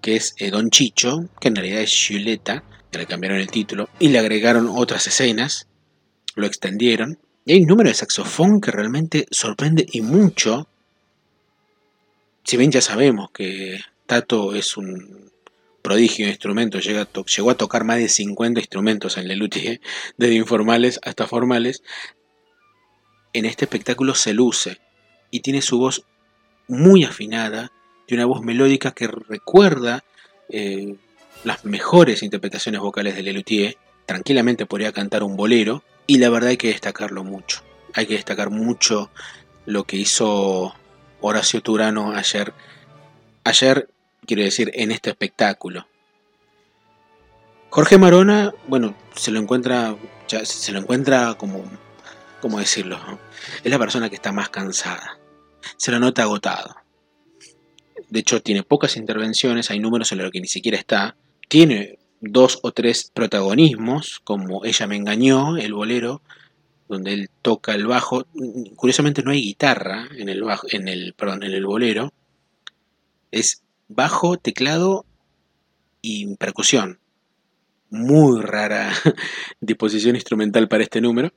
que 0.02 0.16
es 0.16 0.34
eh, 0.40 0.50
Don 0.50 0.72
Chicho, 0.72 1.30
que 1.40 1.50
en 1.50 1.56
realidad 1.56 1.82
es 1.82 1.92
Giulietta, 1.92 2.64
que 2.90 2.98
le 2.98 3.06
cambiaron 3.06 3.38
el 3.38 3.52
título, 3.52 3.90
y 4.00 4.08
le 4.08 4.18
agregaron 4.18 4.68
otras 4.68 5.06
escenas, 5.06 5.68
lo 6.34 6.48
extendieron. 6.48 7.20
Y 7.46 7.54
hay 7.54 7.62
un 7.62 7.68
número 7.68 7.90
de 7.90 7.96
saxofón 7.96 8.62
que 8.62 8.72
realmente 8.72 9.26
sorprende 9.32 9.86
y 9.92 10.02
mucho. 10.02 10.68
Si 12.44 12.58
bien 12.58 12.72
ya 12.72 12.82
sabemos 12.82 13.32
que 13.32 13.80
Tato 14.06 14.56
es 14.56 14.78
un 14.78 15.32
prodigio 15.82 16.26
de 16.26 16.32
instrumentos, 16.32 16.86
llegó 16.86 17.50
a 17.50 17.58
tocar 17.58 17.84
más 17.84 17.98
de 17.98 18.08
50 18.08 18.62
instrumentos 18.62 19.18
en 19.18 19.28
Lelutier, 19.28 19.82
desde 20.18 20.36
informales 20.36 21.00
hasta 21.04 21.28
formales, 21.28 21.84
en 23.34 23.46
este 23.46 23.66
espectáculo 23.66 24.16
se 24.16 24.34
luce 24.34 24.80
y 25.30 25.42
tiene 25.42 25.62
su 25.62 25.78
voz 25.80 26.06
muy 26.68 27.04
afinada, 27.04 27.72
de 28.08 28.16
una 28.16 28.26
voz 28.26 28.42
melódica 28.42 28.92
que 28.92 29.08
recuerda 29.08 30.04
eh, 30.50 30.96
las 31.44 31.66
mejores 31.66 32.24
interpretaciones 32.24 32.80
vocales 32.80 33.16
de 33.16 33.24
Lelutier, 33.24 33.78
tranquilamente 34.06 34.66
podría 34.66 34.94
cantar 34.94 35.24
un 35.24 35.36
bolero, 35.36 35.84
y 36.08 36.18
la 36.18 36.30
verdad 36.30 36.50
hay 36.50 36.58
que 36.58 36.68
destacarlo 36.68 37.24
mucho. 37.24 37.62
Hay 37.94 38.06
que 38.06 38.16
destacar 38.16 38.50
mucho 38.50 39.12
lo 39.66 39.84
que 39.86 39.98
hizo 39.98 40.74
Horacio 41.22 41.62
Turano 41.62 42.14
ayer. 42.14 42.54
Ayer, 43.44 43.90
quiero 44.26 44.44
decir, 44.44 44.72
en 44.74 44.92
este 44.92 45.12
espectáculo. 45.12 45.88
Jorge 47.70 47.98
Marona, 47.98 48.54
bueno, 48.68 48.96
se 49.16 49.32
lo 49.32 49.40
encuentra, 49.40 49.96
ya 50.28 50.46
se 50.46 50.72
lo 50.72 50.80
encuentra 50.80 51.36
como, 51.36 51.64
¿cómo 52.42 52.60
decirlo? 52.60 53.00
Es 53.64 53.72
la 53.72 53.80
persona 53.80 54.10
que 54.10 54.16
está 54.16 54.32
más 54.32 54.50
cansada. 54.50 55.18
Se 55.78 55.92
lo 55.92 56.00
nota 56.00 56.24
agotado. 56.24 56.76
De 58.10 58.20
hecho, 58.20 58.42
tiene 58.42 58.64
pocas 58.64 58.96
intervenciones, 58.96 59.72
hay 59.72 59.80
números 59.80 60.12
en 60.12 60.20
los 60.20 60.30
que 60.30 60.40
ni 60.40 60.48
siquiera 60.48 60.78
está. 60.78 61.16
Tiene 61.48 61.98
dos 62.24 62.60
o 62.62 62.72
tres 62.72 63.12
protagonismos, 63.14 64.22
como 64.24 64.64
Ella 64.64 64.88
me 64.88 64.96
engañó, 64.96 65.58
el 65.58 65.74
bolero, 65.74 66.22
donde 66.88 67.14
él 67.14 67.30
toca 67.42 67.74
el 67.74 67.86
bajo. 67.86 68.26
Curiosamente 68.76 69.24
no 69.24 69.32
hay 69.32 69.42
guitarra 69.42 70.08
en 70.16 70.30
el, 70.30 70.44
bajo, 70.44 70.68
en 70.72 70.88
el, 70.88 71.14
perdón, 71.14 71.44
en 71.44 71.52
el 71.52 71.66
bolero. 71.66 72.14
Es 73.32 73.64
bajo, 73.90 74.38
teclado 74.38 75.06
y 76.02 76.36
percusión. 76.38 77.00
Muy 77.90 78.42
rara 78.42 78.94
disposición 79.60 80.16
instrumental 80.16 80.68
para 80.68 80.84
este 80.84 81.02
número. 81.02 81.32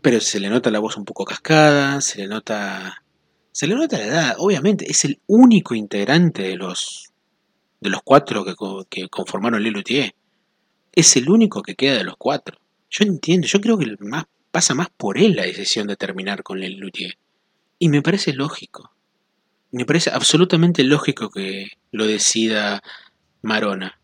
Pero 0.00 0.20
se 0.20 0.40
le 0.40 0.48
nota 0.48 0.70
la 0.70 0.80
voz 0.80 0.96
un 0.96 1.04
poco 1.04 1.24
cascada, 1.24 2.00
se 2.00 2.18
le 2.18 2.28
nota. 2.28 3.04
Se 3.52 3.66
le 3.66 3.74
nota 3.74 3.98
la 3.98 4.06
edad, 4.06 4.34
obviamente, 4.38 4.90
es 4.90 5.04
el 5.04 5.20
único 5.26 5.74
integrante 5.74 6.42
de 6.42 6.56
los 6.56 7.11
de 7.82 7.90
los 7.90 8.00
cuatro 8.04 8.44
que, 8.44 8.54
que 8.88 9.08
conformaron 9.08 9.62
Lelutier. 9.62 10.14
Es 10.92 11.16
el 11.16 11.28
único 11.28 11.62
que 11.62 11.74
queda 11.74 11.96
de 11.96 12.04
los 12.04 12.16
cuatro. 12.16 12.56
Yo 12.88 13.04
entiendo, 13.04 13.46
yo 13.46 13.60
creo 13.60 13.78
que 13.78 13.96
más, 14.00 14.26
pasa 14.50 14.74
más 14.74 14.88
por 14.96 15.18
él 15.18 15.34
la 15.34 15.42
decisión 15.42 15.88
de 15.88 15.96
terminar 15.96 16.42
con 16.42 16.60
Lelutier. 16.60 17.18
Y 17.78 17.88
me 17.88 18.02
parece 18.02 18.32
lógico. 18.32 18.92
Me 19.72 19.84
parece 19.84 20.10
absolutamente 20.10 20.84
lógico 20.84 21.30
que 21.30 21.70
lo 21.90 22.06
decida 22.06 22.82
Marona. 23.42 23.98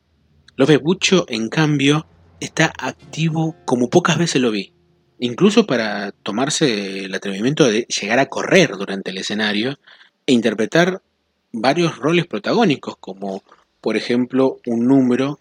López 0.56 0.80
Bucho, 0.80 1.26
en 1.28 1.48
cambio, 1.48 2.06
está 2.40 2.72
activo 2.78 3.54
como 3.64 3.90
pocas 3.90 4.18
veces 4.18 4.42
lo 4.42 4.50
vi. 4.50 4.72
Incluso 5.20 5.66
para 5.66 6.10
tomarse 6.10 7.04
el 7.04 7.14
atrevimiento 7.14 7.64
de 7.64 7.86
llegar 7.86 8.18
a 8.18 8.26
correr 8.26 8.76
durante 8.76 9.10
el 9.10 9.18
escenario 9.18 9.78
e 10.26 10.32
interpretar 10.32 11.02
varios 11.52 11.96
roles 11.98 12.26
protagónicos 12.26 12.96
como 12.98 13.42
por 13.80 13.96
ejemplo, 13.96 14.58
un 14.66 14.86
número 14.86 15.38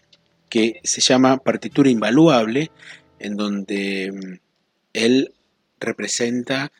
que 0.48 0.80
se 0.84 1.00
llama 1.00 1.38
partitura 1.38 1.90
invaluable, 1.90 2.70
en 3.18 3.36
donde 3.36 4.12
mm, 4.12 4.38
él 4.92 5.34
representa 5.80 6.72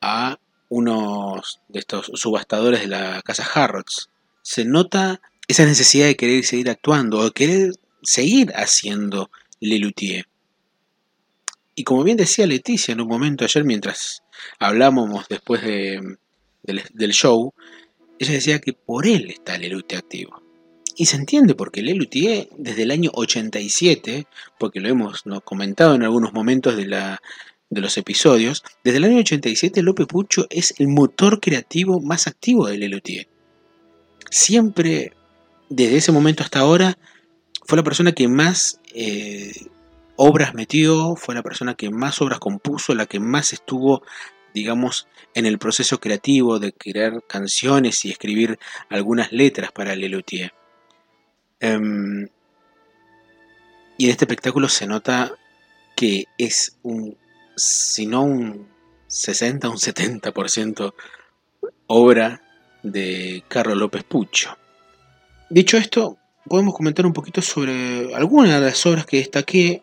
a 0.00 0.38
unos 0.68 1.60
de 1.68 1.80
estos 1.80 2.10
subastadores 2.14 2.80
de 2.80 2.88
la 2.88 3.22
casa 3.22 3.46
Harrods. 3.54 4.08
Se 4.42 4.64
nota 4.64 5.20
esa 5.48 5.64
necesidad 5.64 6.06
de 6.06 6.16
querer 6.16 6.44
seguir 6.44 6.70
actuando 6.70 7.18
o 7.18 7.24
de 7.24 7.32
querer 7.32 7.72
seguir 8.02 8.52
haciendo 8.54 9.30
Lelutier. 9.58 10.26
Y 11.74 11.84
como 11.84 12.04
bien 12.04 12.16
decía 12.16 12.46
Leticia 12.46 12.92
en 12.92 13.00
un 13.00 13.08
momento 13.08 13.44
ayer 13.44 13.64
mientras 13.64 14.22
hablábamos 14.58 15.26
después 15.28 15.62
de, 15.62 16.16
del, 16.62 16.82
del, 16.94 17.12
show, 17.12 17.52
ella 18.18 18.32
decía 18.32 18.58
que 18.60 18.72
por 18.72 19.06
él 19.06 19.30
está 19.30 19.58
Lelutier 19.58 19.98
activo. 19.98 20.42
Y 20.96 21.06
se 21.06 21.16
entiende 21.16 21.54
porque 21.54 21.82
Lelutier 21.82 22.48
desde 22.56 22.82
el 22.82 22.90
año 22.90 23.10
87, 23.14 24.26
porque 24.58 24.80
lo 24.80 24.88
hemos 24.88 25.24
comentado 25.44 25.94
en 25.94 26.02
algunos 26.02 26.32
momentos 26.32 26.76
de, 26.76 26.86
la, 26.86 27.20
de 27.68 27.80
los 27.80 27.96
episodios, 27.96 28.62
desde 28.84 28.98
el 28.98 29.04
año 29.04 29.18
87 29.18 29.82
López 29.82 30.06
Pucho 30.06 30.46
es 30.50 30.74
el 30.78 30.88
motor 30.88 31.40
creativo 31.40 32.00
más 32.00 32.26
activo 32.26 32.66
de 32.66 32.78
Lelutier. 32.78 33.28
Siempre, 34.30 35.12
desde 35.68 35.96
ese 35.96 36.12
momento 36.12 36.42
hasta 36.42 36.60
ahora, 36.60 36.98
fue 37.64 37.76
la 37.76 37.84
persona 37.84 38.12
que 38.12 38.28
más 38.28 38.80
eh, 38.94 39.52
obras 40.16 40.54
metió, 40.54 41.16
fue 41.16 41.34
la 41.34 41.42
persona 41.42 41.74
que 41.74 41.90
más 41.90 42.20
obras 42.20 42.38
compuso, 42.38 42.94
la 42.94 43.06
que 43.06 43.20
más 43.20 43.52
estuvo 43.52 44.02
digamos, 44.54 45.06
en 45.34 45.46
el 45.46 45.58
proceso 45.58 46.00
creativo 46.00 46.58
de 46.58 46.72
crear 46.72 47.22
canciones 47.26 48.04
y 48.04 48.10
escribir 48.10 48.58
algunas 48.88 49.32
letras 49.32 49.72
para 49.72 49.94
Lelutier. 49.94 50.52
Em, 51.60 52.28
y 53.98 54.04
en 54.06 54.10
este 54.10 54.24
espectáculo 54.24 54.68
se 54.68 54.86
nota 54.86 55.32
que 55.94 56.24
es 56.38 56.76
un, 56.82 57.16
si 57.56 58.06
no 58.06 58.22
un 58.22 58.66
60, 59.06 59.68
un 59.68 59.76
70% 59.76 60.94
obra 61.86 62.40
de 62.82 63.44
Carlos 63.48 63.76
López 63.76 64.04
Pucho. 64.04 64.56
Dicho 65.50 65.76
esto, 65.76 66.16
podemos 66.48 66.74
comentar 66.74 67.04
un 67.04 67.12
poquito 67.12 67.42
sobre 67.42 68.14
algunas 68.14 68.54
de 68.54 68.66
las 68.66 68.86
obras 68.86 69.04
que 69.04 69.18
destaqué. 69.18 69.82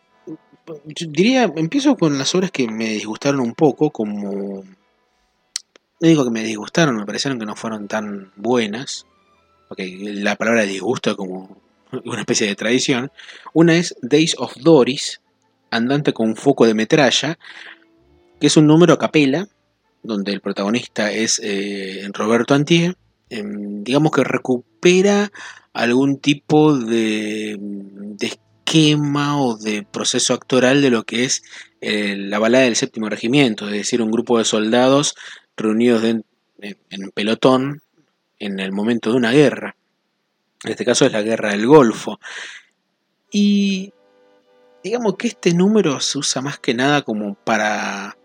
diría, 0.86 1.43
empiezo 1.55 1.96
con 1.96 2.17
las 2.17 2.34
obras 2.34 2.51
que 2.51 2.67
me 2.67 2.89
disgustaron 2.89 3.41
un 3.41 3.53
poco, 3.53 3.91
como 3.91 4.63
no 6.00 6.07
digo 6.07 6.24
que 6.24 6.31
me 6.31 6.43
disgustaron, 6.43 6.96
me 6.96 7.05
parecieron 7.05 7.39
que 7.39 7.46
no 7.46 7.55
fueron 7.55 7.88
tan 7.88 8.31
buenas, 8.36 9.05
porque 9.67 9.96
la 10.00 10.36
palabra 10.36 10.63
disgusto 10.63 11.15
como 11.17 11.66
una 12.06 12.22
especie 12.22 12.48
de 12.48 12.56
tradición. 12.56 13.12
Una 13.53 13.75
es 13.75 13.96
Days 14.01 14.36
of 14.38 14.56
Doris, 14.58 15.22
andante 15.72 16.13
con 16.13 16.29
un 16.29 16.36
foco 16.36 16.65
de 16.65 16.74
metralla, 16.74 17.38
que 18.39 18.48
es 18.48 18.58
un 18.58 18.67
número 18.67 18.94
a 18.94 19.00
capela, 19.00 19.48
donde 20.03 20.32
el 20.32 20.41
protagonista 20.41 21.12
es 21.12 21.39
eh, 21.44 22.08
Roberto 22.13 22.53
Antier, 22.53 22.96
em, 23.29 23.84
digamos 23.84 24.12
que 24.12 24.24
recupera 24.24 25.32
algún 25.74 26.20
tipo 26.20 26.77
de, 26.77 27.60
esquema 28.20 29.41
o 29.41 29.58
de 29.58 29.84
proceso 29.84 30.34
actoral 30.34 30.82
de 30.82 30.89
lo 30.89 31.03
que 31.03 31.24
es 31.24 31.44
eh, 31.82 32.15
la 32.17 32.39
balada 32.39 32.65
del 32.65 32.75
séptimo 32.75 33.10
regimiento, 33.10 33.65
es 33.65 33.74
decir, 33.74 34.01
un 34.01 34.12
grupo 34.12 34.38
de 34.38 34.46
soldados 34.46 35.15
reunidos 35.56 36.03
en, 36.03 36.25
en 36.60 37.12
pelotón 37.12 37.82
en 38.39 38.60
el 38.60 38.72
momento 38.72 39.12
de 39.12 39.17
una 39.17 39.32
guerra. 39.32 39.76
En 40.63 40.71
este 40.71 40.85
caso 40.85 41.05
es 41.05 41.11
la 41.11 41.21
guerra 41.21 41.51
del 41.51 41.67
Golfo. 41.67 42.19
Y 43.31 43.93
digamos 44.83 45.15
que 45.17 45.27
este 45.27 45.53
número 45.53 45.99
se 45.99 46.17
usa 46.17 46.41
más 46.41 46.59
que 46.59 46.73
nada 46.73 47.01
como 47.01 47.35
para 47.35 48.17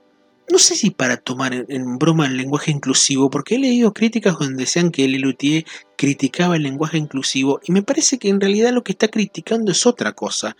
no 0.53 0.59
sé 0.59 0.75
si 0.75 0.91
para 0.91 1.17
tomar 1.17 1.55
en, 1.69 1.99
broma 1.99 2.27
el 2.27 2.37
lenguaje 2.37 2.71
inclusivo, 2.71 3.31
porque 3.31 3.55
he 3.55 3.59
leído 3.59 3.95
críticas 3.95 4.39
donde 4.39 4.65
decían 4.65 4.91
que 4.91 5.09
Lelutier 5.09 5.65
criticaba 5.97 6.57
el 6.57 6.63
lenguaje 6.63 6.99
inclusivo, 6.99 7.61
y 7.65 7.73
me 7.73 7.83
parece 7.83 8.19
que 8.19 8.29
en 8.29 8.39
realidad 8.39 8.73
lo 8.73 8.85
que 8.85 8.93
está 8.93 9.09
criticando 9.09 9.73
es 9.73 9.87
otra 9.87 10.13
cosa, 10.13 10.55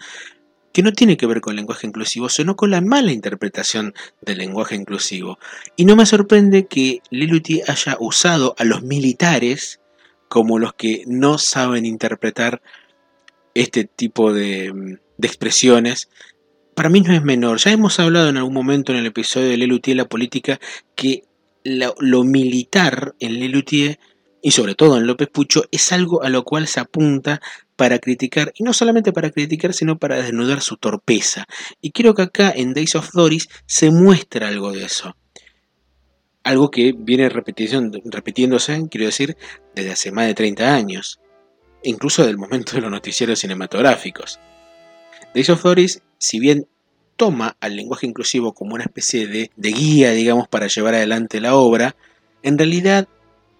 que 0.73 0.83
no 0.83 0.93
tiene 0.93 1.19
que 1.19 1.27
ver 1.27 1.43
con 1.43 1.53
el 1.53 1.57
lenguaje 1.57 1.87
inclusivo, 1.87 2.31
sino 2.31 2.57
con 2.57 2.71
la 2.71 2.81
mala 2.81 3.13
interpretación 3.13 3.93
del 4.23 4.39
lenguaje 4.39 4.75
inclusivo. 4.75 5.39
Y 5.77 5.85
no 5.85 5.95
me 5.95 6.07
sorprende 6.07 6.67
que 6.67 7.03
Lelutier 7.11 7.71
haya 7.71 7.99
usado 8.01 8.55
a 8.57 8.65
los 8.65 8.83
militares 8.83 9.82
como 10.33 10.59
los 10.59 10.73
que 10.73 11.05
no 11.07 11.37
saben 11.37 11.85
interpretar 11.85 12.63
este 13.53 13.85
tipo 13.85 14.33
de, 14.33 14.99
de 15.19 15.29
expresiones 15.29 16.09
para 16.75 16.89
mí 16.89 17.03
no 17.03 17.13
es 17.13 17.23
menor. 17.23 17.59
Ya 17.59 17.71
hemos 17.71 18.01
hablado 18.01 18.31
en 18.31 18.39
algún 18.39 18.55
momento 18.55 18.93
en 18.93 18.99
el 18.99 19.05
episodio 19.05 19.51
de 19.51 19.59
Lelutier 19.59 19.95
la 19.95 20.09
política 20.09 20.59
que 20.95 21.25
lo, 21.65 22.25
militar 22.25 23.15
en 23.21 23.41
Lelutier 23.41 23.99
y 24.41 24.53
sobre 24.53 24.75
todo 24.75 24.97
en 24.97 25.07
López 25.07 25.29
Pucho 25.29 25.65
es 25.71 25.93
algo 25.93 26.23
a 26.23 26.31
lo 26.31 26.45
cual 26.45 26.67
se 26.67 26.81
apunta 26.81 27.43
para 27.77 27.99
criticar, 27.99 28.55
y 28.57 28.65
no 28.65 28.73
solamente 28.73 29.13
para 29.13 29.31
criticar, 29.31 29.75
sino 29.75 29.99
para 29.99 30.17
desnudar 30.17 30.63
su 30.63 30.79
torpeza. 30.79 31.47
Y 31.83 31.91
creo 31.91 32.15
que 32.15 32.23
acá 32.23 32.51
en 32.57 32.73
Days 32.73 32.95
of 32.95 33.11
Doris 33.13 33.51
se 33.67 33.91
muestra 33.91 34.49
algo 34.49 34.73
de 34.73 34.87
eso. 34.87 35.15
Algo 36.45 36.71
que 36.71 36.93
viene 36.97 37.29
repitiéndose, 37.29 38.89
quiero 38.91 39.07
decir, 39.07 39.37
desde 39.75 39.93
hace 39.93 40.13
más 40.13 40.27
de 40.27 40.35
30 40.35 40.75
años, 40.75 41.21
incluso 41.83 42.27
del 42.27 42.39
momento 42.39 42.73
de 42.73 42.81
los 42.81 42.91
noticieros 42.91 43.39
cinematográficos. 43.39 44.41
Days 45.35 45.51
of 45.51 45.63
Doris, 45.63 46.03
si 46.19 46.41
bien 46.41 46.67
toma 47.17 47.57
al 47.61 47.77
lenguaje 47.77 48.07
inclusivo 48.07 48.53
como 48.53 48.75
una 48.75 48.85
especie 48.85 49.27
de, 49.27 49.51
guía, 49.57 50.11
digamos, 50.13 50.49
para 50.49 50.67
llevar 50.67 50.95
adelante 50.95 51.41
la 51.41 51.55
obra, 51.55 51.95
en 52.43 52.59
realidad 52.59 53.09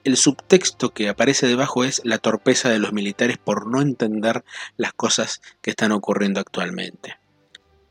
el 0.05 0.17
subtexto 0.17 0.91
que 0.93 1.09
aparece 1.09 1.47
debajo 1.47 1.85
es 1.85 2.03
la 2.05 2.19
torpeza 2.19 2.69
de 2.69 2.81
los 2.81 2.93
militares 2.93 3.39
por 3.39 3.69
no 3.71 3.81
entender 3.81 4.45
las 4.77 4.93
cosas 4.93 5.41
que 5.61 5.71
están 5.71 5.93
ocurriendo 5.93 6.41
actualmente. 6.41 7.19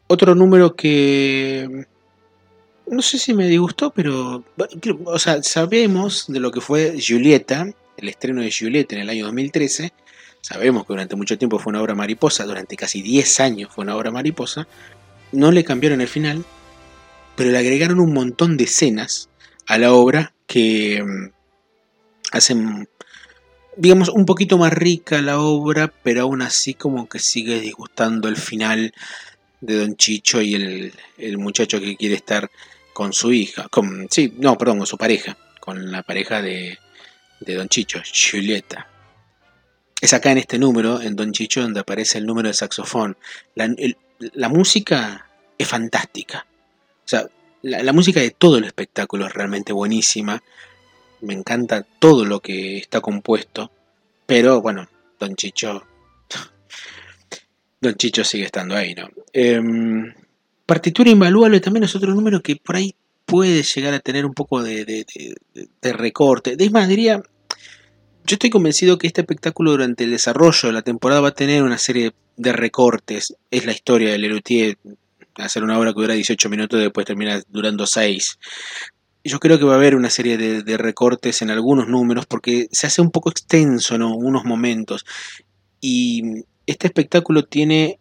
Otro 0.08 0.36
número 0.36 0.76
que 0.76 1.86
no 2.92 3.02
sé 3.02 3.18
si 3.18 3.34
me 3.34 3.48
disgustó, 3.48 3.90
pero 3.90 4.44
o 5.06 5.20
sea, 5.20 5.42
sabemos 5.42 6.26
de 6.28 6.40
lo 6.40 6.52
que 6.52 6.62
fue 6.62 6.98
Julieta, 7.06 7.68
el 7.98 8.10
estreno 8.10 8.42
de 8.42 8.52
Julieta 8.52 8.96
en 8.96 9.02
el 9.02 9.10
año 9.10 9.26
2013, 9.26 9.92
Sabemos 10.42 10.86
que 10.86 10.94
durante 10.94 11.16
mucho 11.16 11.38
tiempo 11.38 11.60
fue 11.60 11.70
una 11.70 11.82
obra 11.82 11.94
mariposa, 11.94 12.46
durante 12.46 12.76
casi 12.76 13.02
10 13.02 13.40
años 13.42 13.72
fue 13.74 13.84
una 13.84 13.96
obra 13.96 14.12
mariposa. 14.12 14.68
No 15.32 15.52
le 15.52 15.64
cambiaron 15.64 16.02
el 16.02 16.08
final, 16.08 16.44
pero 17.36 17.52
le 17.52 17.60
agregaron 17.60 18.00
un 18.00 18.12
montón 18.12 18.58
de 18.58 18.64
escenas 18.64 19.30
a 19.68 19.78
la 19.78 19.94
obra 19.94 20.34
que 20.48 21.02
mm, 21.04 21.32
hacen, 22.32 22.90
digamos, 23.78 24.10
un 24.10 24.26
poquito 24.26 24.58
más 24.58 24.74
rica 24.74 25.22
la 25.22 25.40
obra, 25.40 25.94
pero 26.04 26.24
aún 26.24 26.42
así 26.42 26.74
como 26.74 27.08
que 27.08 27.20
sigue 27.20 27.60
disgustando 27.60 28.28
el 28.28 28.36
final 28.36 28.94
de 29.62 29.76
Don 29.78 29.96
Chicho 29.96 30.42
y 30.42 30.56
el, 30.56 31.38
muchacho 31.38 31.80
que 31.80 31.96
quiere 31.96 32.16
estar 32.16 32.50
con 32.94 33.14
su 33.14 33.32
hija, 33.32 33.68
con, 33.70 34.08
sí, 34.10 34.34
no, 34.38 34.58
perdón, 34.58 34.80
con 34.80 34.88
su 34.88 34.98
pareja, 34.98 35.38
con 35.60 35.92
la 35.92 36.04
pareja 36.04 36.42
de, 36.42 36.78
de 37.42 37.56
Don 37.56 37.68
Chicho, 37.68 38.02
Julieta. 38.04 38.88
Es 40.02 40.14
acá 40.14 40.32
en 40.32 40.40
este 40.40 40.58
número, 40.58 41.02
en 41.02 41.16
Don 41.16 41.32
Chicho, 41.32 41.62
donde 41.62 41.82
aparece 41.82 42.18
el 42.18 42.26
número 42.26 42.48
de 42.48 42.56
saxofón. 42.56 43.18
La, 43.54 44.50
música 44.50 45.28
es 45.58 45.68
fantástica. 45.68 46.48
O 47.06 47.08
sea, 47.08 47.28
la, 47.62 47.94
música 47.94 48.20
de 48.20 48.32
todo 48.32 48.58
el 48.58 48.64
espectáculo 48.64 49.28
es 49.28 49.34
realmente 49.34 49.74
buenísima. 49.74 50.42
Me 51.22 51.36
encanta 51.36 51.84
todo 51.84 52.26
lo 52.26 52.40
que 52.40 52.78
está 52.78 53.00
compuesto. 53.00 53.72
Pero 54.26 54.60
bueno, 54.62 54.90
Don 55.20 55.36
Chicho. 55.36 55.86
Don 57.82 57.94
Chicho 57.94 58.24
sigue 58.24 58.46
estando 58.46 58.76
ahí, 58.76 58.96
¿no? 58.96 59.08
Em, 59.34 60.12
partitura 60.72 61.10
invaluable 61.10 61.60
también 61.60 61.84
es 61.84 61.94
otro 61.98 62.14
número 62.14 62.42
que 62.42 62.56
por 62.56 62.78
ahí 62.78 62.96
puede 63.26 63.62
llegar 63.62 63.94
a 63.94 64.00
tener 64.00 64.26
un 64.26 64.34
poco 64.34 64.64
de, 64.64 64.86
de, 64.86 65.06
de 65.82 65.94
recorte. 65.94 66.56
De 66.56 66.70
más, 66.70 66.88
diría, 66.88 67.22
yo 68.26 68.36
estoy 68.36 68.50
convencido 68.50 68.98
que 68.98 69.08
este 69.08 69.20
espectáculo 69.20 69.72
durante 69.72 70.06
el 70.06 70.12
desarrollo 70.12 70.70
de 70.70 70.72
la 70.72 70.82
temporada 70.82 71.20
va 71.20 71.28
a 71.28 71.34
tener 71.34 71.62
una 71.64 71.78
serie 71.78 72.14
de 72.38 72.54
recortes. 72.54 73.36
Es 73.52 73.66
la 73.66 73.74
historia 73.74 74.12
de 74.12 74.20
Lelutier, 74.20 74.78
hacer 75.36 75.62
una 75.62 75.78
obra 75.78 75.94
que 75.94 76.00
dura 76.00 76.14
18 76.14 76.48
minutos 76.48 76.80
y 76.80 76.84
después 76.84 77.06
termina 77.06 77.42
durando 77.50 77.86
6. 77.86 78.40
Yo 79.26 79.40
creo 79.42 79.60
que 79.60 79.66
va 79.66 79.74
a 79.74 79.76
haber 79.76 79.96
una 79.96 80.10
serie 80.10 80.38
de, 80.38 80.78
recortes 80.78 81.42
en 81.42 81.50
algunos 81.50 81.90
números 81.90 82.26
porque 82.28 82.70
se 82.72 82.88
hace 82.88 83.02
un 83.02 83.12
poco 83.12 83.30
extenso 83.30 83.96
en 83.96 84.04
unos 84.04 84.46
momentos. 84.46 85.06
Y 85.82 86.46
este 86.66 86.88
espectáculo 86.88 87.44
tiene, 87.44 88.00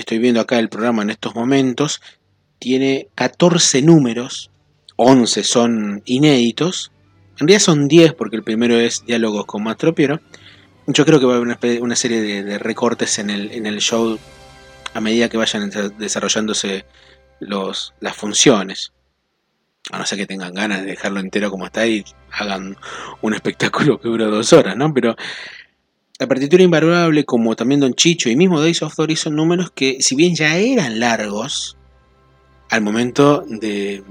estoy 0.00 0.18
viendo 0.18 0.40
acá 0.40 0.58
el 0.58 0.68
programa 0.68 1.02
en 1.02 1.10
estos 1.10 1.34
momentos, 1.34 2.00
tiene 2.58 3.08
14 3.14 3.82
números, 3.82 4.50
11 4.96 5.44
son 5.44 6.02
inéditos 6.06 6.90
en 7.40 7.46
realidad 7.46 7.60
son 7.60 7.86
10 7.86 8.14
porque 8.14 8.36
el 8.36 8.42
primero 8.42 8.76
es 8.76 9.04
diálogos 9.06 9.46
con 9.46 9.62
Mastropiero. 9.62 10.20
Yo 10.88 11.04
creo 11.04 11.20
que 11.20 11.26
va 11.26 11.34
a 11.34 11.36
haber 11.36 11.82
una, 11.82 11.96
serie 11.96 12.42
de, 12.42 12.58
recortes 12.58 13.18
en 13.18 13.30
el, 13.30 13.78
show 13.78 14.18
a 14.92 15.00
medida 15.00 15.28
que 15.28 15.36
vayan 15.36 15.70
desarrollándose 15.98 16.84
las 17.38 18.16
funciones. 18.16 18.92
A 19.92 19.98
no 19.98 20.06
ser 20.06 20.18
que 20.18 20.26
tengan 20.26 20.52
ganas 20.52 20.80
de 20.80 20.86
dejarlo 20.86 21.20
entero 21.20 21.50
como 21.50 21.66
está 21.66 21.86
y 21.86 22.04
hagan 22.32 22.76
un 23.22 23.34
espectáculo 23.34 24.00
que 24.00 24.08
dura 24.08 24.26
dos 24.26 24.52
horas, 24.52 24.76
¿no? 24.76 24.92
Pero 24.92 25.14
la 26.18 26.26
partitura 26.26 26.62
invaluable, 26.62 27.24
como 27.24 27.54
también 27.54 27.80
Don 27.80 27.94
Chicho 27.94 28.28
y 28.28 28.36
mismo 28.36 28.60
Days 28.60 28.82
of 28.82 28.96
Dory, 28.96 29.16
son 29.16 29.36
números 29.36 29.70
que, 29.70 29.98
si 30.00 30.16
bien 30.16 30.34
ya 30.34 30.56
eran 30.56 30.98
largos, 30.98 31.76
al 32.70 32.82
momento 32.82 33.44
de, 33.46 34.02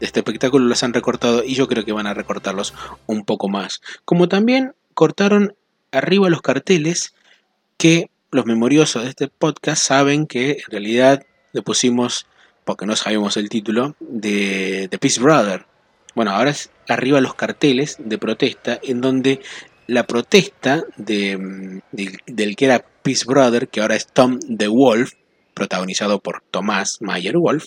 de 0.00 0.06
este 0.06 0.20
espectáculo 0.20 0.66
los 0.66 0.82
han 0.82 0.94
recortado 0.94 1.42
y 1.44 1.54
yo 1.54 1.68
creo 1.68 1.84
que 1.84 1.92
van 1.92 2.06
a 2.06 2.14
recortarlos 2.14 2.74
un 3.06 3.24
poco 3.24 3.48
más. 3.48 3.80
Como 4.04 4.28
también 4.28 4.74
cortaron 4.94 5.54
arriba 5.92 6.30
los 6.30 6.42
carteles 6.42 7.14
que 7.76 8.10
los 8.30 8.46
memoriosos 8.46 9.02
de 9.02 9.10
este 9.10 9.28
podcast 9.28 9.82
saben 9.82 10.26
que 10.26 10.52
en 10.52 10.70
realidad 10.70 11.24
le 11.52 11.62
pusimos, 11.62 12.26
porque 12.64 12.86
no 12.86 12.96
sabíamos 12.96 13.36
el 13.36 13.48
título, 13.48 13.96
de, 14.00 14.88
The 14.90 14.98
Peace 14.98 15.20
Brother. 15.20 15.66
Bueno, 16.14 16.32
ahora 16.32 16.50
es 16.50 16.70
arriba 16.88 17.20
los 17.20 17.34
carteles 17.34 17.96
de 17.98 18.18
protesta 18.18 18.78
en 18.82 19.00
donde 19.00 19.40
la 19.86 20.06
protesta 20.06 20.84
de, 20.96 21.82
del 22.26 22.56
que 22.56 22.64
era 22.64 22.84
Peace 23.02 23.24
Brother, 23.26 23.68
que 23.68 23.80
ahora 23.80 23.96
es 23.96 24.06
Tom 24.06 24.38
the 24.40 24.68
Wolf, 24.68 25.12
protagonizado 25.54 26.20
por 26.20 26.42
Tomás 26.50 26.98
Mayer 27.00 27.36
Wolf, 27.36 27.66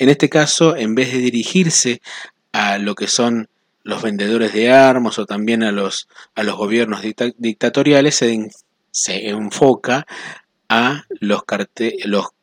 en 0.00 0.08
este 0.08 0.30
caso, 0.30 0.76
en 0.76 0.94
vez 0.94 1.12
de 1.12 1.18
dirigirse 1.18 2.00
a 2.52 2.78
lo 2.78 2.94
que 2.94 3.06
son 3.06 3.50
los 3.82 4.00
vendedores 4.00 4.54
de 4.54 4.70
armas 4.70 5.18
o 5.18 5.26
también 5.26 5.62
a 5.62 5.72
los, 5.72 6.08
a 6.34 6.42
los 6.42 6.56
gobiernos 6.56 7.02
dictatoriales, 7.36 8.14
se, 8.14 9.28
enfoca 9.28 10.06
a 10.70 11.04
los, 11.20 11.42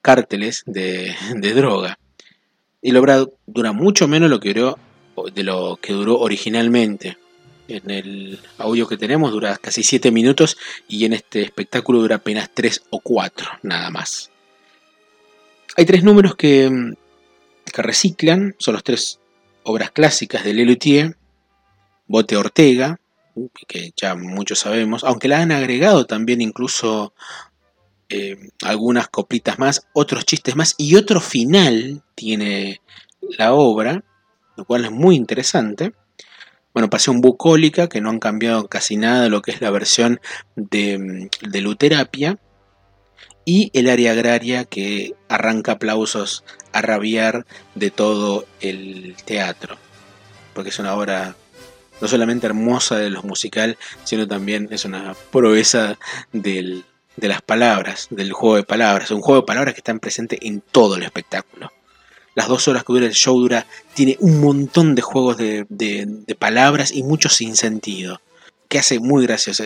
cárteles 0.03 0.63
de, 0.67 1.15
droga. 1.55 1.97
Y 2.79 2.95
obra 2.95 3.25
dura 3.47 3.71
mucho 3.71 4.07
menos 4.07 4.29
lo 4.29 4.39
que 4.39 4.53
duró, 4.53 4.77
de 5.33 5.43
lo 5.43 5.79
que 5.81 5.93
duró 5.93 6.19
originalmente. 6.19 7.17
En 7.67 7.89
el 7.89 8.39
audio 8.57 8.87
que 8.87 8.97
tenemos 8.97 9.31
dura 9.31 9.57
casi 9.57 9.83
7 9.83 10.11
minutos 10.11 10.57
y 10.87 11.05
en 11.05 11.13
este 11.13 11.41
espectáculo 11.41 11.99
dura 11.99 12.17
apenas 12.17 12.49
3 12.53 12.83
o 12.91 12.99
4, 12.99 13.47
nada 13.63 13.89
más. 13.89 14.31
Hay 15.75 15.85
tres 15.85 16.03
números 16.03 16.35
que 16.35 16.95
que 17.71 17.81
reciclan, 17.81 18.55
son 18.57 18.73
los 18.73 18.83
tres 18.83 19.19
obras 19.63 19.91
clásicas 19.91 20.43
de 20.43 20.53
Lelutier, 20.53 21.17
Bote 22.07 22.37
Ortega, 22.37 22.99
que 23.67 23.93
ya 23.95 24.15
muchos 24.15 24.59
sabemos, 24.59 25.03
aunque 25.03 25.27
la 25.27 25.41
han 25.41 25.51
agregado 25.51 26.05
también 26.05 26.41
incluso 26.41 27.13
eh, 28.09 28.49
algunas 28.63 29.09
coplitas 29.09 29.59
más, 29.59 29.87
otros 29.93 30.25
chistes 30.25 30.55
más 30.55 30.73
y 30.77 30.95
otro 30.95 31.19
final 31.19 32.01
tiene 32.15 32.81
la 33.37 33.53
obra, 33.53 34.03
lo 34.55 34.65
cual 34.65 34.85
es 34.85 34.91
muy 34.91 35.15
interesante. 35.15 35.93
Bueno, 36.73 36.89
Pasión 36.89 37.21
Bucólica, 37.21 37.89
que 37.89 38.01
no 38.01 38.09
han 38.09 38.19
cambiado 38.19 38.67
casi 38.67 38.97
nada 38.97 39.29
lo 39.29 39.41
que 39.41 39.51
es 39.51 39.61
la 39.61 39.71
versión 39.71 40.19
de, 40.55 41.29
de 41.41 41.61
Luterapia. 41.61 42.37
Y 43.45 43.71
el 43.73 43.89
área 43.89 44.11
agraria 44.11 44.65
que 44.65 45.15
arranca 45.29 45.73
aplausos 45.73 46.43
a 46.73 46.81
rabiar 46.81 47.45
de 47.75 47.91
todo 47.91 48.45
el 48.59 49.15
teatro. 49.23 49.77
Porque 50.53 50.69
es 50.69 50.79
una 50.79 50.93
obra 50.93 51.35
no 52.01 52.07
solamente 52.07 52.45
hermosa 52.47 52.97
de 52.97 53.09
lo 53.09 53.23
musical, 53.23 53.77
sino 54.03 54.27
también 54.27 54.67
es 54.71 54.85
una 54.85 55.15
proeza 55.31 55.97
de 56.33 56.83
las 57.15 57.41
palabras, 57.41 58.07
del 58.09 58.33
juego 58.33 58.57
de 58.57 58.63
palabras. 58.63 59.11
Un 59.11 59.21
juego 59.21 59.41
de 59.41 59.47
palabras 59.47 59.73
que 59.73 59.79
está 59.79 59.95
presente 59.97 60.37
en 60.45 60.61
todo 60.61 60.95
el 60.95 61.03
espectáculo. 61.03 61.71
Las 62.37 62.49
dos 62.49 62.67
horas 62.67 62.83
que 62.83 62.93
dura 62.93 63.07
el 63.07 63.15
show 63.15 63.39
dura, 63.39 63.65
tiene 63.95 64.15
un 64.19 64.39
montón 64.39 64.93
de 64.93 65.01
juegos 65.01 65.37
de, 65.37 65.65
palabras 66.37 66.91
y 66.91 67.01
muchos 67.01 67.33
sin 67.33 67.55
sentido. 67.55 68.21
Que 68.69 68.77
hace 68.77 68.99
muy 68.99 69.25
gracioso. 69.25 69.63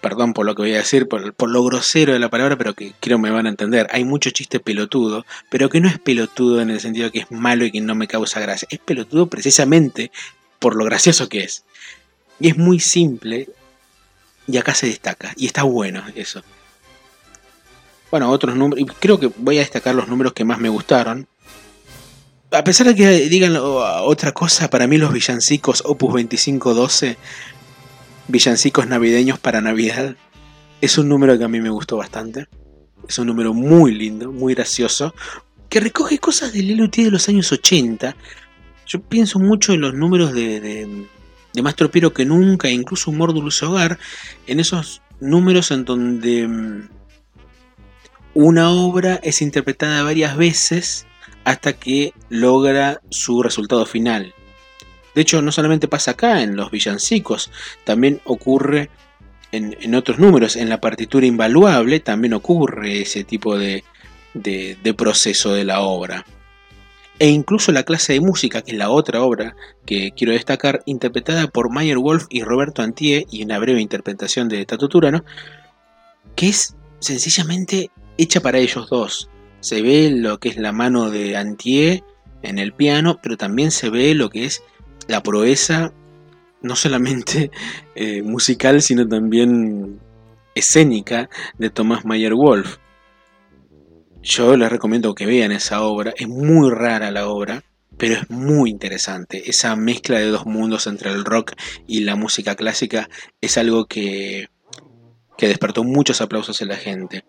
perdón 0.00 0.32
por 0.32 0.46
lo 0.46 0.54
que 0.54 0.62
voy 0.62 0.72
a 0.72 0.78
decir, 0.78 1.08
por, 1.08 1.34
por, 1.34 1.50
lo 1.50 1.62
grosero 1.62 2.14
de 2.14 2.18
la 2.18 2.30
palabra, 2.30 2.56
pero 2.56 2.72
que 2.72 2.94
creo 3.00 3.18
me 3.18 3.30
van 3.30 3.44
a 3.44 3.50
entender. 3.50 3.86
Hay 3.90 4.04
mucho 4.04 4.30
chiste 4.30 4.60
pelotudo, 4.60 5.26
pero 5.50 5.68
que 5.68 5.82
no 5.82 5.88
es 5.88 5.98
pelotudo 5.98 6.62
en 6.62 6.70
el 6.70 6.80
sentido 6.80 7.04
de 7.04 7.12
que 7.12 7.18
es 7.18 7.30
malo 7.30 7.66
y 7.66 7.70
que 7.70 7.82
no 7.82 7.94
me 7.94 8.08
causa 8.08 8.40
gracia. 8.40 8.66
Es 8.70 8.78
pelotudo 8.78 9.26
precisamente 9.26 10.10
por 10.58 10.76
lo 10.76 10.86
gracioso 10.86 11.28
que 11.28 11.40
es. 11.40 11.64
Y 12.38 12.48
es 12.48 12.56
muy 12.56 12.80
simple 12.80 13.50
y 14.46 14.56
acá 14.56 14.72
se 14.72 14.86
destaca. 14.86 15.34
Y 15.36 15.44
está 15.44 15.64
bueno 15.64 16.02
eso. 16.14 16.42
Bueno, 18.10 18.30
otros 18.30 18.56
números. 18.56 18.86
Creo 19.00 19.20
que 19.20 19.30
voy 19.36 19.58
a 19.58 19.60
destacar 19.60 19.94
los 19.94 20.08
números 20.08 20.32
que 20.32 20.46
más 20.46 20.58
me 20.58 20.70
gustaron. 20.70 21.28
A 22.52 22.64
pesar 22.64 22.88
de 22.88 22.96
que 22.96 23.28
digan 23.28 23.56
otra 23.56 24.32
cosa, 24.32 24.68
para 24.68 24.88
mí 24.88 24.96
los 24.96 25.12
villancicos 25.12 25.84
Opus 25.86 26.10
2512, 26.14 27.16
villancicos 28.26 28.88
navideños 28.88 29.38
para 29.38 29.60
Navidad, 29.60 30.16
es 30.80 30.98
un 30.98 31.08
número 31.08 31.38
que 31.38 31.44
a 31.44 31.48
mí 31.48 31.60
me 31.60 31.70
gustó 31.70 31.96
bastante. 31.96 32.48
Es 33.08 33.18
un 33.18 33.28
número 33.28 33.54
muy 33.54 33.94
lindo, 33.94 34.32
muy 34.32 34.54
gracioso, 34.54 35.14
que 35.68 35.78
recoge 35.78 36.18
cosas 36.18 36.52
del 36.52 36.66
Lelutier 36.66 37.06
de 37.06 37.12
los 37.12 37.28
años 37.28 37.52
80, 37.52 38.16
yo 38.84 39.00
pienso 39.00 39.38
mucho 39.38 39.72
en 39.72 39.82
los 39.82 39.94
números 39.94 40.32
de, 40.32 40.60
de, 40.60 41.62
Mastro 41.62 41.92
Piero 41.92 42.12
que 42.12 42.24
nunca, 42.24 42.68
incluso 42.68 43.12
Humor 43.12 43.32
Dulce 43.32 43.64
Hogar, 43.64 43.98
en 44.48 44.58
esos 44.58 45.02
números 45.20 45.70
en 45.70 45.84
donde 45.84 46.48
mm, 46.48 46.88
una 48.34 48.70
obra 48.70 49.20
es 49.22 49.42
interpretada 49.42 50.02
varias 50.02 50.36
veces 50.36 51.06
hasta 51.44 51.72
que 51.72 52.12
logra 52.28 53.00
su 53.10 53.42
resultado 53.42 53.86
final. 53.86 54.34
De 55.14 55.22
hecho, 55.22 55.42
no 55.42 55.52
solamente 55.52 55.88
pasa 55.88 56.12
acá 56.12 56.42
en 56.42 56.56
los 56.56 56.70
villancicos, 56.70 57.50
también 57.84 58.20
ocurre 58.24 58.90
en, 59.52 59.94
otros 59.94 60.18
números. 60.18 60.56
En 60.56 60.68
la 60.68 60.80
partitura 60.80 61.26
invaluable 61.26 62.00
también 62.00 62.34
ocurre 62.34 63.02
ese 63.02 63.24
tipo 63.24 63.58
de, 63.58 63.84
de 64.34 64.94
proceso 64.94 65.52
de 65.52 65.64
la 65.64 65.80
obra 65.80 66.24
e 67.20 67.28
incluso 67.28 67.70
la 67.70 67.82
clase 67.82 68.14
de 68.14 68.20
música, 68.20 68.62
que 68.62 68.72
es 68.72 68.78
la 68.78 68.88
otra 68.88 69.22
obra 69.22 69.54
que 69.84 70.12
quiero 70.16 70.32
destacar, 70.32 70.82
interpretada 70.86 71.48
por 71.48 71.70
Mayer 71.70 71.98
Wolf 71.98 72.24
y 72.30 72.42
Roberto 72.42 72.80
Antie, 72.80 73.26
y 73.30 73.44
una 73.44 73.58
breve 73.58 73.82
interpretación 73.82 74.48
de 74.48 74.64
Tato 74.64 74.88
Turano, 74.88 75.22
que 76.34 76.48
es 76.48 76.74
sencillamente 76.98 77.90
hecha 78.16 78.40
para 78.40 78.56
ellos 78.56 78.88
dos. 78.88 79.28
Se 79.60 79.82
ve 79.82 80.10
lo 80.10 80.38
que 80.38 80.48
es 80.48 80.56
la 80.56 80.72
mano 80.72 81.10
de 81.10 81.36
Antie 81.36 82.02
en 82.42 82.58
el 82.58 82.72
piano, 82.72 83.18
pero 83.22 83.36
también 83.36 83.70
se 83.70 83.90
ve 83.90 84.14
lo 84.14 84.30
que 84.30 84.44
es 84.44 84.62
la 85.06 85.22
proeza, 85.22 85.92
no 86.62 86.76
solamente 86.76 87.50
eh, 87.94 88.22
musical, 88.22 88.82
sino 88.82 89.06
también 89.06 90.00
escénica 90.54 91.28
de 91.58 91.70
Thomas 91.70 92.04
Mayer 92.04 92.34
Wolf. 92.34 92.78
Yo 94.22 94.56
les 94.56 94.70
recomiendo 94.70 95.14
que 95.14 95.26
vean 95.26 95.52
esa 95.52 95.82
obra. 95.82 96.12
Es 96.16 96.28
muy 96.28 96.70
rara 96.70 97.10
la 97.10 97.28
obra, 97.28 97.62
pero 97.96 98.14
es 98.14 98.30
muy 98.30 98.70
interesante. 98.70 99.48
Esa 99.48 99.76
mezcla 99.76 100.18
de 100.18 100.26
dos 100.26 100.46
mundos 100.46 100.86
entre 100.86 101.10
el 101.10 101.24
rock 101.24 101.52
y 101.86 102.00
la 102.00 102.16
música 102.16 102.54
clásica 102.54 103.08
es 103.40 103.56
algo 103.56 103.86
que, 103.86 104.48
que 105.38 105.48
despertó 105.48 105.84
muchos 105.84 106.20
aplausos 106.20 106.60
en 106.60 106.68
la 106.68 106.76
gente. 106.76 107.24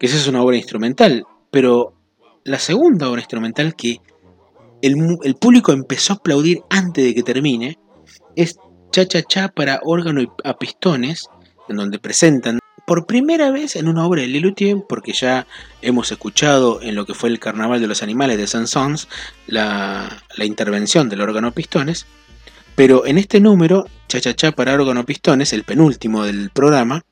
Que 0.00 0.06
esa 0.06 0.16
es 0.16 0.26
una 0.26 0.42
obra 0.42 0.56
instrumental, 0.56 1.24
pero 1.52 1.94
la 2.44 2.58
segunda 2.58 3.08
obra 3.08 3.20
instrumental 3.20 3.76
que 3.76 4.00
el, 4.80 4.96
público 5.36 5.70
empezó 5.72 6.14
a 6.14 6.16
aplaudir 6.16 6.62
antes 6.70 7.04
de 7.04 7.14
que 7.14 7.22
termine 7.22 7.78
es 8.34 8.56
Cha 8.90 9.06
Cha 9.06 9.22
Cha 9.22 9.48
para 9.48 9.78
órgano 9.84 10.20
y 10.20 10.28
a 10.42 10.56
pistones, 10.56 11.28
en 11.68 11.76
donde 11.76 12.00
presentan 12.00 12.58
por 12.86 13.06
primera 13.06 13.50
vez 13.52 13.76
en 13.76 13.86
una 13.86 14.04
obra 14.04 14.22
de 14.22 14.28
Lelutier, 14.28 14.78
porque 14.88 15.12
ya 15.12 15.46
hemos 15.82 16.10
escuchado 16.10 16.82
en 16.82 16.96
lo 16.96 17.06
que 17.06 17.14
fue 17.14 17.28
el 17.28 17.38
Carnaval 17.38 17.80
de 17.80 17.86
los 17.86 18.02
Animales 18.02 18.38
de 18.38 18.46
Saint-Saëns 18.46 19.06
la, 19.46 20.18
intervención 20.38 21.08
del 21.08 21.20
órgano 21.20 21.52
pistones, 21.52 22.06
pero 22.74 23.06
en 23.06 23.18
este 23.18 23.40
número, 23.40 23.86
Cha 24.08 24.20
Cha 24.20 24.34
Cha 24.34 24.52
para 24.52 24.74
órgano 24.74 25.04
pistones, 25.04 25.52
el 25.52 25.64
penúltimo 25.64 26.24
del 26.24 26.50
programa, 26.50 27.04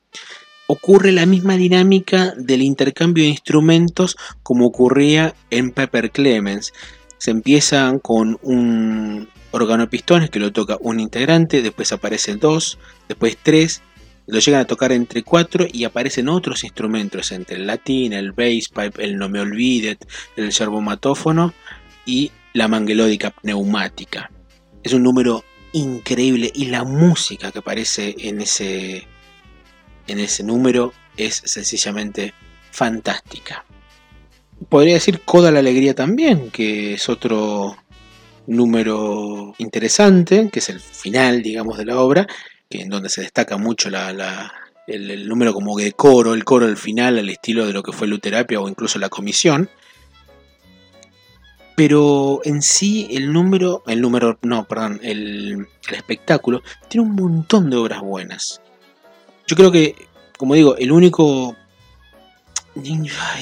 ocurre 0.71 1.11
la 1.11 1.27
misma 1.27 1.57
dinámica 1.57 2.33
del 2.37 2.63
intercambio 2.63 3.25
de 3.25 3.31
instrumentos 3.31 4.17
como 4.45 4.67
ocurría 4.67 5.35
en 5.51 5.73
Pepper 5.73 6.13
Clemens. 6.13 6.73
Se 7.19 7.33
empieza 7.33 7.93
con 8.01 8.39
un 8.43 9.29
órgano 9.51 9.91
pistones 9.91 10.31
que 10.31 10.39
lo 10.39 10.53
toca 10.53 10.79
un 10.81 11.01
integrante, 11.01 11.61
después 11.61 11.91
aparecen 11.91 12.39
dos, 12.39 12.79
después 13.09 13.37
tres, 13.43 13.83
lo 14.29 14.39
llegan 14.39 14.61
a 14.61 14.65
tocar 14.65 14.93
entre 14.93 15.25
cuatro 15.25 15.67
y 15.71 15.83
aparecen 15.83 16.29
otros 16.29 16.63
instrumentos, 16.63 17.33
entre 17.33 17.57
el 17.57 17.67
latín, 17.67 18.13
el 18.13 18.31
bass 18.31 18.69
pipe, 18.69 19.03
el 19.03 19.17
no 19.19 19.29
me 19.29 19.41
olvides, 19.41 19.99
el 20.37 20.53
servomatófono 20.53 21.53
y 22.07 22.31
la 22.53 22.69
manguelódica 22.69 23.31
pneumática. 23.31 24.31
Es 24.85 24.93
un 24.93 25.03
número 25.03 25.43
increíble 25.73 26.53
y 26.55 26.67
la 26.67 26.85
música 26.85 27.51
que 27.51 27.59
aparece 27.59 28.15
en 28.19 28.41
ese, 28.41 29.09
en 30.11 30.21
ese 30.21 30.43
número 30.43 30.93
es 31.17 31.43
sencillamente 31.45 32.35
fantástica. 32.71 33.65
Podría 34.69 34.95
decir 34.95 35.21
Coda 35.25 35.51
la 35.51 35.61
Alegría 35.61 35.95
también, 35.95 36.51
que 36.51 36.95
es 36.95 37.09
otro 37.09 37.77
número 38.47 39.55
interesante, 39.59 40.51
que 40.53 40.59
es 40.59 40.69
el 40.69 40.81
final, 40.81 41.43
digamos, 41.43 41.79
de 41.79 41.85
la 41.87 41.99
obra, 41.99 42.27
que 42.69 42.83
en 42.83 42.89
donde 42.89 43.09
se 43.09 43.23
destaca 43.23 43.57
mucho 43.57 43.89
la, 43.91 44.53
el, 44.87 45.29
número 45.29 45.55
como 45.55 45.77
de 45.79 45.93
coro, 45.93 46.35
el 46.35 46.45
coro 46.45 46.67
al 46.67 46.77
final, 46.77 47.19
al 47.19 47.29
estilo 47.29 47.67
de 47.67 47.73
lo 47.73 47.83
que 47.83 47.93
fue 47.93 48.09
Luterapia 48.09 48.61
o 48.61 48.69
incluso 48.69 48.99
la 48.99 49.09
comisión. 49.09 49.71
Pero 51.77 52.41
en 52.45 52.61
sí 52.61 53.09
el 53.13 53.33
número, 53.33 53.83
el 53.87 54.03
número, 54.03 54.39
no, 54.43 54.65
perdón, 54.65 55.01
el, 55.03 55.67
el 55.89 55.95
espectáculo 55.95 56.63
tiene 56.89 57.07
un 57.07 57.15
montón 57.15 57.71
de 57.71 57.77
obras 57.77 58.03
buenas. 58.03 58.61
Yo 59.51 59.57
creo 59.57 59.73
que, 59.73 59.97
como 60.39 60.55
digo, 60.55 60.77
el 60.77 60.93
único 60.93 61.57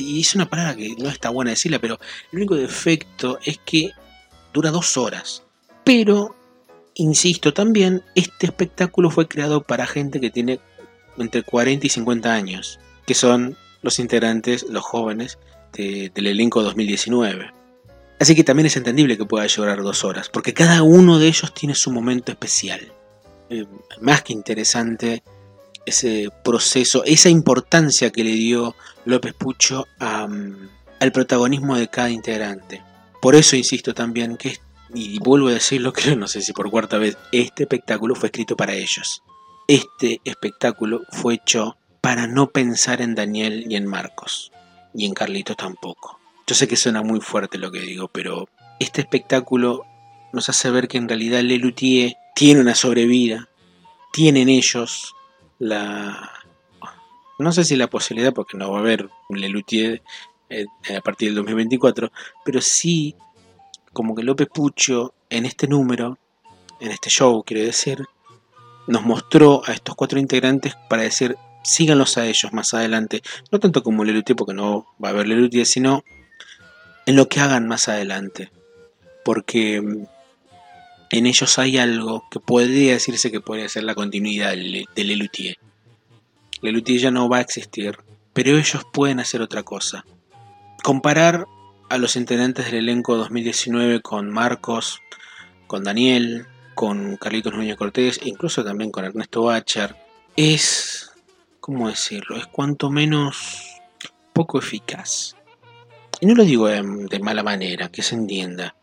y 0.01 0.21
es 0.23 0.35
una 0.35 0.49
palabra 0.49 0.75
que 0.75 0.94
no 0.97 1.11
está 1.11 1.29
buena 1.29 1.51
decirla, 1.51 1.79
pero 1.79 2.01
el 2.33 2.38
único 2.38 2.55
defecto 2.55 3.38
es 3.44 3.59
que 3.59 3.90
dura 4.55 4.71
dos 4.71 4.97
horas. 4.97 5.42
Pero 5.85 6.35
Insisto 7.01 7.53
también, 7.55 8.03
este 8.14 8.47
espectáculo 8.47 9.11
fue 9.11 9.29
creado 9.29 9.62
para 9.62 9.87
gente 9.87 10.18
que 10.21 10.31
tiene 10.31 10.59
entre 11.16 11.44
40 11.44 11.87
y 11.87 11.90
50 11.90 12.33
años, 12.33 12.81
que 13.07 13.14
son 13.14 13.57
los 13.83 14.01
integrantes, 14.01 14.64
los 14.68 14.83
jóvenes 14.83 15.38
del 15.75 16.27
elenco 16.27 16.61
2019. 16.61 17.53
Así 18.18 18.35
que 18.35 18.42
también 18.42 18.66
es 18.66 18.77
entendible 18.77 19.16
que 19.16 19.27
pueda 19.27 19.47
llorar 19.47 19.83
dos 19.83 20.03
horas, 20.03 20.29
porque 20.29 20.55
cada 20.55 20.83
uno 20.83 21.21
de 21.21 21.29
ellos 21.29 21.55
tiene 21.55 21.77
su 21.77 21.92
momento 21.92 22.33
especial. 22.33 22.81
Eh, 23.49 23.64
más 24.01 24.23
que 24.23 24.33
interesante 24.33 25.23
ese 25.88 26.29
proceso, 26.44 27.03
esa 27.05 27.29
importancia 27.29 28.11
que 28.11 28.24
le 28.24 28.33
dio 28.33 28.74
López 29.05 29.35
Pucho 29.35 29.87
al 29.98 31.12
protagonismo 31.12 31.77
de 31.77 31.88
cada 31.88 32.11
integrante. 32.11 32.83
Por 33.20 33.35
eso 33.35 33.57
insisto 33.57 33.94
también 33.94 34.37
que 34.37 34.59
y 34.94 35.18
vuelvo 35.18 35.48
a 35.48 35.53
decirlo, 35.53 35.92
creo, 35.94 36.16
no 36.16 36.29
sé 36.29 36.40
si 36.40 36.53
por 36.53 36.70
cuarta 36.70 36.98
vez, 36.98 37.16
este 37.33 37.64
espectáculo 37.64 38.14
fue 38.14 38.29
escrito 38.29 38.57
para 38.57 38.74
ellos. 38.74 39.22
Este 39.66 40.20
espectáculo 40.24 41.03
fue 41.11 41.35
hecho 41.35 41.77
para 42.01 42.27
no 42.27 42.51
pensar 42.51 43.03
en 43.03 43.14
Daniel 43.14 43.66
y 43.68 43.77
en 43.77 43.87
Marcos, 43.87 44.53
y 44.94 45.05
en 45.05 45.14
Carlitos 45.14 45.57
tampoco. 45.57 46.18
Yo 46.46 46.55
sé 46.55 46.66
que 46.66 46.77
suena 46.77 47.03
muy 47.03 47.20
fuerte 47.20 47.59
lo 47.59 47.70
que 47.70 47.81
digo, 47.81 48.09
pero 48.09 48.48
este 48.81 49.03
espectáculo 49.03 49.85
nos 50.33 50.48
hace 50.48 50.70
ver 50.70 50.88
que 50.88 50.96
en 50.96 51.09
realidad 51.09 51.42
Lelutier 51.42 52.16
tiene 52.35 52.61
una 52.61 52.74
sobrevida, 52.74 53.48
tienen 54.12 54.48
ellos 54.48 55.14
la... 55.59 56.33
No 57.38 57.53
sé 57.53 57.64
si 57.64 57.77
la 57.77 57.88
posibilidad, 57.88 58.33
porque 58.33 58.57
no 58.57 58.71
va 58.73 58.79
a 58.79 58.81
haber 58.81 59.09
Lelutier 59.29 60.03
eh, 60.51 60.66
a 60.97 61.01
partir 61.01 61.29
del 61.29 61.37
2024, 61.37 62.11
pero 62.44 62.61
sí 62.61 63.14
como 63.92 64.14
que 64.14 64.23
López 64.23 64.49
Pucho 64.53 65.14
en 65.31 65.47
este 65.47 65.68
número, 65.68 66.18
en 66.81 66.90
este 66.90 67.11
show, 67.11 67.42
quiero 67.44 67.64
decir, 67.64 68.05
nos 68.87 69.03
mostró 69.03 69.62
a 69.66 69.73
estos 69.73 69.94
cuatro 69.94 70.18
integrantes 70.18 70.75
para 70.88 71.03
decir, 71.03 71.37
síganlos 71.62 72.16
a 72.16 72.27
ellos 72.27 72.53
más 72.53 72.75
adelante, 72.75 73.23
no 73.51 73.61
tanto 73.61 73.83
como 73.83 74.05
Lelutier, 74.05 74.37
porque 74.37 74.55
no 74.55 74.87
va 75.03 75.09
a 75.09 75.12
haber 75.12 75.29
Lelutier, 75.29 75.66
sino 75.66 76.03
en 77.07 77.16
lo 77.16 77.29
que 77.29 77.40
hagan 77.40 77.68
más 77.68 77.88
adelante, 77.88 78.51
porque 79.25 79.81
mm, 79.81 80.07
en 81.11 81.27
ellos 81.27 81.59
hay 81.59 81.79
algo 81.79 82.25
que 82.31 82.40
podría 82.40 82.92
decirse 82.92 83.31
que 83.31 83.40
puede 83.40 83.68
ser 83.68 83.85
la 83.85 83.94
continuidad 83.94 84.53
de 84.53 85.05
Lelutier. 85.05 85.57
Lelutier 86.61 87.01
ya 87.01 87.11
no 87.11 87.29
va 87.29 87.38
a 87.38 87.42
existir, 87.42 87.99
pero 88.33 88.57
ellos 88.57 88.85
pueden 88.92 89.21
hacer 89.21 89.40
otra 89.40 89.62
cosa. 89.62 90.05
Comparar 90.83 91.47
a 91.88 91.99
los 91.99 92.16
integrantes 92.16 92.66
del 92.66 92.77
elenco 92.77 93.16
2019 93.16 94.03
con 94.03 94.31
Marcos, 94.31 95.01
con 95.66 95.85
Daniel, 95.85 96.47
con 96.75 97.16
Carlitos 97.16 97.55
Núñez 97.55 97.77
Cortés, 97.77 98.21
incluso 98.25 98.64
también 98.64 98.90
con 98.90 99.05
Ernesto 99.05 99.42
Bacher, 99.42 99.97
es, 100.37 101.11
¿cómo 101.61 101.88
decirlo? 101.88 102.37
Es 102.37 102.47
cuanto 102.47 102.90
menos 102.90 103.81
poco 104.33 104.59
eficaz. 104.59 105.35
Y 106.21 106.27
no 106.27 106.35
lo 106.35 106.44
digo 106.44 106.68
de, 106.68 107.18
mala 107.21 107.42
manera, 107.42 107.90
que 107.90 108.03
se 108.03 108.14
entienda. 108.14 108.77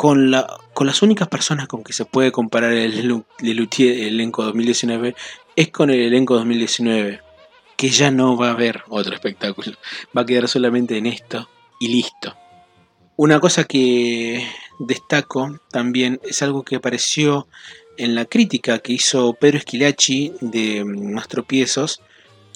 Con, 0.00 0.30
la, 0.30 0.46
con 0.72 0.86
las 0.86 1.02
únicas 1.02 1.28
personas 1.28 1.68
con 1.68 1.84
que 1.84 1.92
se 1.92 2.06
puede 2.06 2.32
comparar 2.32 2.72
el, 2.72 3.22
el 3.40 3.68
elenco 3.78 4.42
2019 4.44 5.14
es 5.56 5.68
con 5.68 5.90
el 5.90 6.00
elenco 6.00 6.36
2019, 6.36 7.20
que 7.76 7.90
ya 7.90 8.10
no 8.10 8.34
va 8.34 8.48
a 8.48 8.52
haber 8.52 8.82
otro 8.88 9.12
espectáculo, 9.12 9.76
va 10.16 10.22
a 10.22 10.24
quedar 10.24 10.48
solamente 10.48 10.96
en 10.96 11.04
esto 11.04 11.50
y 11.80 11.88
listo. 11.88 12.34
Una 13.16 13.40
cosa 13.40 13.64
que 13.64 14.42
destaco 14.78 15.60
también 15.70 16.18
es 16.24 16.40
algo 16.40 16.62
que 16.62 16.76
apareció 16.76 17.46
en 17.98 18.14
la 18.14 18.24
crítica 18.24 18.78
que 18.78 18.94
hizo 18.94 19.34
Pedro 19.34 19.58
Esquilachi 19.58 20.32
de 20.40 20.82
Mastropiezos 20.82 22.00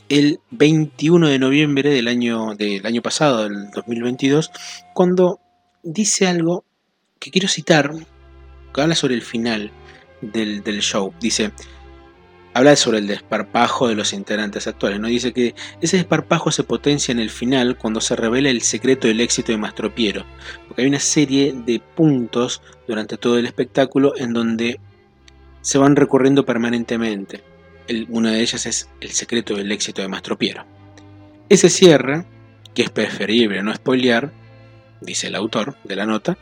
el 0.09 0.41
21 0.51 1.29
de 1.29 1.39
noviembre 1.39 1.91
del 1.91 2.09
año, 2.09 2.55
del 2.55 2.87
año 2.87 3.03
pasado, 3.03 3.43
del 3.43 3.71
2022, 3.73 4.51
cuando 4.95 5.41
dice 5.83 6.27
algo 6.27 6.65
que 7.25 7.31
quiero 7.31 7.49
citar, 7.49 7.91
que 8.75 8.81
habla 8.83 8.95
sobre 8.95 9.15
el 9.15 9.23
final 9.23 9.71
del, 10.21 10.63
show. 10.81 11.15
Dice, 11.19 11.53
habla 12.53 12.77
sobre 12.77 12.99
el 12.99 13.07
desparpajo 13.07 13.89
de 13.89 13.95
los 13.95 14.13
integrantes 14.13 14.67
actuales. 14.67 15.01
¿no? 15.01 15.09
Dice 15.09 15.33
que 15.33 15.55
ese 15.81 15.97
desparpajo 15.97 16.51
se 16.51 16.65
potencia 16.65 17.13
en 17.13 17.21
el 17.21 17.31
final 17.31 17.79
cuando 17.79 18.03
se 18.03 18.15
revela 18.15 18.51
el 18.51 18.61
secreto 18.61 19.09
del 19.09 19.23
éxito 19.23 19.53
de 19.53 19.59
Mastropiero. 19.59 20.27
Porque 20.69 20.83
hay 20.83 20.89
una 20.89 21.01
serie 21.01 21.55
de 21.55 21.81
puntos 21.81 22.61
durante 22.87 23.17
todo 23.17 23.39
el 23.39 23.47
espectáculo 23.47 24.13
en 24.19 24.35
donde 24.35 24.79
se 25.63 25.79
van 25.79 25.97
recorriendo 25.97 26.45
permanentemente. 26.45 27.43
una 28.11 28.33
de 28.33 28.43
ellas 28.43 28.67
es 28.67 28.91
el 29.01 29.13
secreto 29.13 29.55
del 29.55 29.73
éxito 29.73 30.03
de 30.03 30.09
Mastropiero. 30.09 30.67
Ese 31.49 31.71
cierre, 31.71 32.27
que 32.75 32.83
es 32.83 32.91
preferible 32.91 33.63
no 33.63 33.75
spoilear, 33.75 34.31
dice 35.01 35.29
el 35.29 35.37
autor 35.37 35.77
de 35.85 35.97
la 35.97 36.05
nota, 36.05 36.37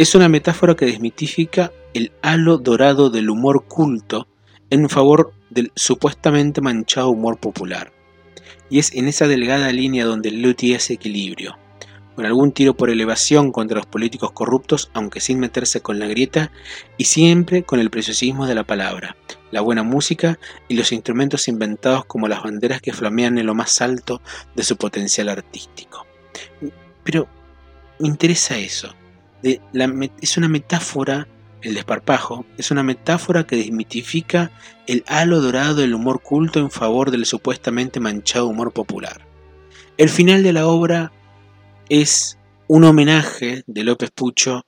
es 0.00 0.14
una 0.14 0.30
metáfora 0.30 0.76
que 0.76 0.86
desmitifica 0.86 1.72
el 1.92 2.10
halo 2.22 2.56
dorado 2.56 3.10
del 3.10 3.28
humor 3.28 3.66
culto 3.68 4.28
en 4.70 4.88
favor 4.88 5.34
del 5.50 5.72
supuestamente 5.76 6.62
manchado 6.62 7.10
humor 7.10 7.36
popular. 7.36 7.92
Y 8.70 8.78
es 8.78 8.94
en 8.94 9.08
esa 9.08 9.28
delgada 9.28 9.70
línea 9.72 10.06
donde 10.06 10.30
Lutti 10.30 10.74
hace 10.74 10.94
equilibrio, 10.94 11.58
con 12.16 12.24
algún 12.24 12.52
tiro 12.52 12.72
por 12.72 12.88
elevación 12.88 13.52
contra 13.52 13.76
los 13.76 13.84
políticos 13.84 14.32
corruptos, 14.32 14.90
aunque 14.94 15.20
sin 15.20 15.38
meterse 15.38 15.82
con 15.82 15.98
la 15.98 16.06
grieta, 16.06 16.50
y 16.96 17.04
siempre 17.04 17.64
con 17.64 17.78
el 17.78 17.90
preciosismo 17.90 18.46
de 18.46 18.54
la 18.54 18.64
palabra, 18.64 19.18
la 19.50 19.60
buena 19.60 19.82
música 19.82 20.38
y 20.66 20.76
los 20.76 20.92
instrumentos 20.92 21.46
inventados 21.46 22.06
como 22.06 22.26
las 22.26 22.42
banderas 22.42 22.80
que 22.80 22.94
flamean 22.94 23.36
en 23.36 23.44
lo 23.44 23.54
más 23.54 23.82
alto 23.82 24.22
de 24.56 24.62
su 24.62 24.78
potencial 24.78 25.28
artístico. 25.28 26.06
Pero 27.04 27.28
me 27.98 28.08
interesa 28.08 28.56
eso. 28.56 28.94
Es 29.42 30.36
una 30.36 30.48
metáfora 30.48 31.26
el 31.62 31.74
desparpajo 31.74 32.46
es 32.56 32.70
una 32.70 32.82
metáfora 32.82 33.46
que 33.46 33.56
desmitifica 33.56 34.50
el 34.86 35.04
halo 35.06 35.40
dorado 35.40 35.74
del 35.76 35.94
humor 35.94 36.22
culto 36.22 36.58
en 36.58 36.70
favor 36.70 37.10
del 37.10 37.26
supuestamente 37.26 38.00
manchado 38.00 38.46
humor 38.46 38.72
popular. 38.72 39.26
El 39.98 40.08
final 40.08 40.42
de 40.42 40.54
la 40.54 40.66
obra 40.66 41.12
es 41.88 42.38
un 42.66 42.84
homenaje 42.84 43.62
de 43.66 43.84
López 43.84 44.10
Pucho 44.10 44.64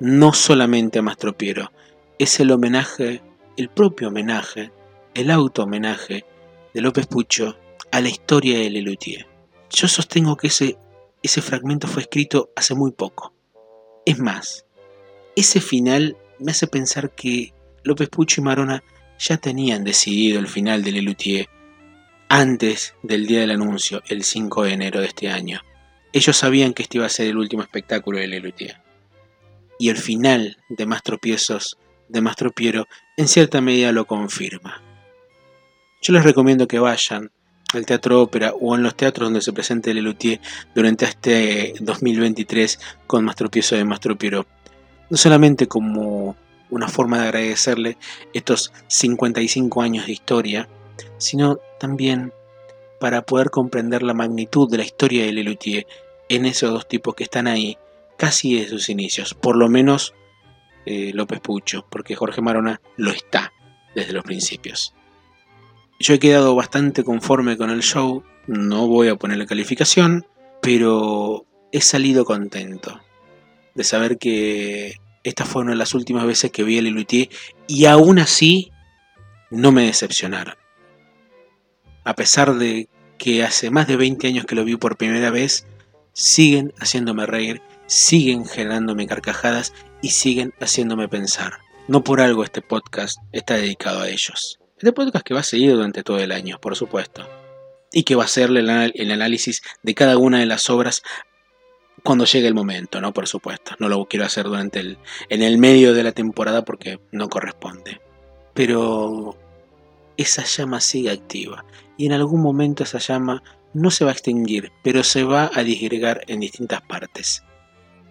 no 0.00 0.32
solamente 0.32 0.98
a 0.98 1.02
Mastropiero, 1.02 1.72
es 2.18 2.38
el 2.40 2.50
homenaje, 2.50 3.22
el 3.56 3.68
propio 3.68 4.08
homenaje, 4.08 4.70
el 5.14 5.30
auto 5.30 5.62
homenaje 5.62 6.24
de 6.74 6.80
López 6.80 7.06
Pucho 7.06 7.56
a 7.90 8.00
la 8.00 8.08
historia 8.08 8.58
de 8.58 8.70
Lelutier. 8.70 9.26
Yo 9.70 9.88
sostengo 9.88 10.36
que 10.36 10.48
ese, 10.48 10.76
ese 11.22 11.40
fragmento 11.40 11.88
fue 11.88 12.02
escrito 12.02 12.50
hace 12.54 12.74
muy 12.74 12.92
poco. 12.92 13.32
Es 14.08 14.18
más, 14.18 14.64
ese 15.36 15.60
final 15.60 16.16
me 16.38 16.52
hace 16.52 16.66
pensar 16.66 17.10
que 17.10 17.52
López 17.84 18.08
Pucho 18.08 18.40
y 18.40 18.44
Marona 18.44 18.82
ya 19.18 19.36
tenían 19.36 19.84
decidido 19.84 20.38
el 20.38 20.46
final 20.46 20.82
de 20.82 20.92
Lelutier 20.92 21.48
antes 22.30 22.94
del 23.02 23.26
día 23.26 23.40
del 23.40 23.50
anuncio, 23.50 24.02
el 24.08 24.24
5 24.24 24.62
de 24.62 24.72
enero 24.72 25.00
de 25.02 25.08
este 25.08 25.28
año. 25.28 25.60
Ellos 26.14 26.38
sabían 26.38 26.72
que 26.72 26.84
este 26.84 26.96
iba 26.96 27.04
a 27.04 27.10
ser 27.10 27.26
el 27.26 27.36
último 27.36 27.60
espectáculo 27.60 28.18
de 28.18 28.28
Lelutier. 28.28 28.80
Y 29.78 29.90
el 29.90 29.98
final 29.98 30.56
de 30.70 30.86
Más 30.86 31.02
Tropiezos 31.02 31.76
de 32.08 32.22
Mastropiero 32.22 32.86
en 33.18 33.28
cierta 33.28 33.60
medida 33.60 33.92
lo 33.92 34.06
confirma. 34.06 34.82
Yo 36.00 36.14
les 36.14 36.24
recomiendo 36.24 36.66
que 36.66 36.78
vayan 36.78 37.30
al 37.74 37.86
Teatro 37.86 38.22
Ópera 38.22 38.54
o 38.58 38.74
en 38.74 38.82
los 38.82 38.94
teatros 38.96 39.26
donde 39.26 39.42
se 39.42 39.52
presente 39.52 39.92
Lelutier 39.92 40.40
durante 40.74 41.04
este 41.04 41.74
2023 41.80 42.80
con 43.06 43.24
Mastropiezo 43.24 43.76
de 43.76 43.84
Mastropiero 43.84 44.46
no 45.10 45.16
solamente 45.16 45.68
como 45.68 46.36
una 46.70 46.88
forma 46.88 47.18
de 47.18 47.28
agradecerle 47.28 47.96
estos 48.32 48.72
55 48.88 49.82
años 49.82 50.06
de 50.06 50.12
historia, 50.12 50.68
sino 51.16 51.58
también 51.78 52.32
para 53.00 53.22
poder 53.22 53.50
comprender 53.50 54.02
la 54.02 54.14
magnitud 54.14 54.70
de 54.70 54.78
la 54.78 54.84
historia 54.84 55.24
de 55.24 55.32
Lelutier 55.32 55.86
en 56.28 56.44
esos 56.44 56.70
dos 56.70 56.88
tipos 56.88 57.14
que 57.14 57.24
están 57.24 57.46
ahí 57.46 57.78
casi 58.16 58.56
desde 58.56 58.70
sus 58.70 58.88
inicios, 58.88 59.34
por 59.34 59.56
lo 59.56 59.68
menos 59.68 60.14
eh, 60.84 61.12
López 61.14 61.40
Pucho, 61.40 61.86
porque 61.88 62.16
Jorge 62.16 62.42
Marona 62.42 62.80
lo 62.96 63.10
está 63.10 63.52
desde 63.94 64.12
los 64.12 64.24
principios. 64.24 64.94
Yo 66.00 66.14
he 66.14 66.20
quedado 66.20 66.54
bastante 66.54 67.02
conforme 67.02 67.56
con 67.56 67.70
el 67.70 67.82
show, 67.82 68.22
no 68.46 68.86
voy 68.86 69.08
a 69.08 69.16
ponerle 69.16 69.46
calificación, 69.46 70.26
pero 70.62 71.44
he 71.72 71.80
salido 71.80 72.24
contento 72.24 73.00
de 73.74 73.82
saber 73.82 74.16
que 74.16 74.94
estas 75.24 75.48
fueron 75.48 75.76
las 75.76 75.94
últimas 75.94 76.24
veces 76.24 76.52
que 76.52 76.62
vi 76.62 76.78
a 76.78 76.82
Lelutier 76.82 77.28
y 77.66 77.86
aún 77.86 78.20
así 78.20 78.70
no 79.50 79.72
me 79.72 79.86
decepcionaron. 79.86 80.54
A 82.04 82.14
pesar 82.14 82.54
de 82.54 82.88
que 83.18 83.42
hace 83.42 83.70
más 83.70 83.88
de 83.88 83.96
20 83.96 84.28
años 84.28 84.46
que 84.46 84.54
lo 84.54 84.64
vi 84.64 84.76
por 84.76 84.96
primera 84.96 85.30
vez, 85.30 85.66
siguen 86.12 86.72
haciéndome 86.78 87.26
reír, 87.26 87.60
siguen 87.86 88.46
generándome 88.46 89.08
carcajadas 89.08 89.74
y 90.00 90.10
siguen 90.10 90.54
haciéndome 90.60 91.08
pensar. 91.08 91.54
No 91.88 92.04
por 92.04 92.20
algo 92.20 92.44
este 92.44 92.62
podcast 92.62 93.18
está 93.32 93.54
dedicado 93.54 94.00
a 94.00 94.08
ellos. 94.08 94.57
Este 94.78 94.92
podcast 94.92 95.26
que 95.26 95.34
va 95.34 95.40
a 95.40 95.42
seguir 95.42 95.72
durante 95.72 96.04
todo 96.04 96.20
el 96.20 96.30
año, 96.30 96.60
por 96.60 96.76
supuesto. 96.76 97.28
Y 97.90 98.04
que 98.04 98.14
va 98.14 98.22
a 98.22 98.26
hacerle 98.26 98.60
el 98.60 99.10
análisis 99.10 99.60
de 99.82 99.94
cada 99.96 100.18
una 100.18 100.38
de 100.38 100.46
las 100.46 100.70
obras 100.70 101.02
cuando 102.04 102.26
llegue 102.26 102.46
el 102.46 102.54
momento, 102.54 103.00
¿no? 103.00 103.12
Por 103.12 103.26
supuesto. 103.26 103.74
No 103.80 103.88
lo 103.88 104.04
quiero 104.04 104.24
hacer 104.24 104.44
durante 104.44 104.78
el. 104.78 104.98
en 105.30 105.42
el 105.42 105.58
medio 105.58 105.94
de 105.94 106.04
la 106.04 106.12
temporada 106.12 106.64
porque 106.64 107.00
no 107.10 107.28
corresponde. 107.28 108.00
Pero 108.54 109.36
esa 110.16 110.44
llama 110.44 110.80
sigue 110.80 111.10
activa. 111.10 111.64
Y 111.96 112.06
en 112.06 112.12
algún 112.12 112.40
momento 112.40 112.84
esa 112.84 112.98
llama 112.98 113.42
no 113.74 113.90
se 113.90 114.04
va 114.04 114.12
a 114.12 114.14
extinguir, 114.14 114.70
pero 114.84 115.02
se 115.02 115.24
va 115.24 115.50
a 115.52 115.64
disgregar 115.64 116.22
en 116.28 116.38
distintas 116.38 116.82
partes. 116.82 117.42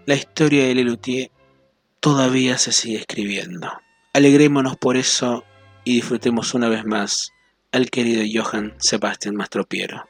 La 0.06 0.16
historia 0.16 0.66
de 0.66 0.76
Lelutier 0.76 1.32
todavía 2.02 2.58
se 2.58 2.74
sigue 2.74 2.98
escribiendo. 2.98 3.72
Alegrémonos 4.12 4.76
por 4.76 4.98
eso 4.98 5.46
y 5.88 5.96
disfrutemos 5.96 6.54
una 6.54 6.70
vez 6.70 6.86
más 6.86 7.32
al 7.72 7.90
querido 7.90 8.24
Johann 8.32 8.76
Sebastian 8.78 9.36
Mastropiero 9.36 10.06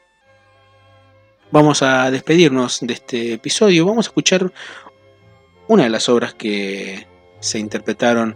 vamos 1.51 1.81
a 1.81 2.11
despedirnos 2.11 2.79
de 2.81 2.93
este 2.93 3.33
episodio. 3.33 3.85
Vamos 3.85 4.07
a 4.07 4.09
escuchar 4.09 4.51
una 5.67 5.83
de 5.83 5.89
las 5.89 6.09
obras 6.09 6.33
que 6.33 7.07
se 7.39 7.59
interpretaron 7.59 8.35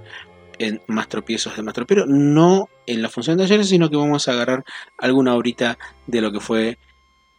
en 0.59 0.81
Más 0.87 1.07
tropiezos 1.07 1.55
de 1.55 1.63
Mastro, 1.63 1.85
no 2.05 2.69
en 2.85 3.01
la 3.01 3.09
función 3.09 3.37
de 3.37 3.45
ayer, 3.45 3.65
sino 3.65 3.89
que 3.89 3.95
vamos 3.95 4.27
a 4.27 4.33
agarrar 4.33 4.63
alguna 4.99 5.35
horita 5.35 5.77
de 6.05 6.21
lo 6.21 6.31
que 6.31 6.39
fue 6.39 6.77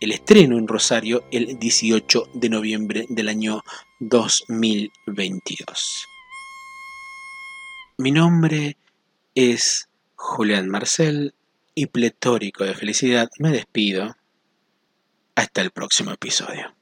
el 0.00 0.10
estreno 0.10 0.58
en 0.58 0.66
Rosario 0.66 1.24
el 1.30 1.58
18 1.58 2.30
de 2.34 2.48
noviembre 2.48 3.06
del 3.08 3.28
año 3.28 3.62
2022. 4.00 6.08
Mi 7.98 8.10
nombre 8.10 8.76
es 9.36 9.88
Julián 10.24 10.68
Marcel 10.68 11.34
y 11.74 11.86
pletórico 11.86 12.64
de 12.64 12.74
felicidad 12.74 13.28
me 13.40 13.50
despido. 13.50 14.16
Hasta 15.34 15.62
el 15.62 15.72
próximo 15.72 16.12
episodio. 16.12 16.74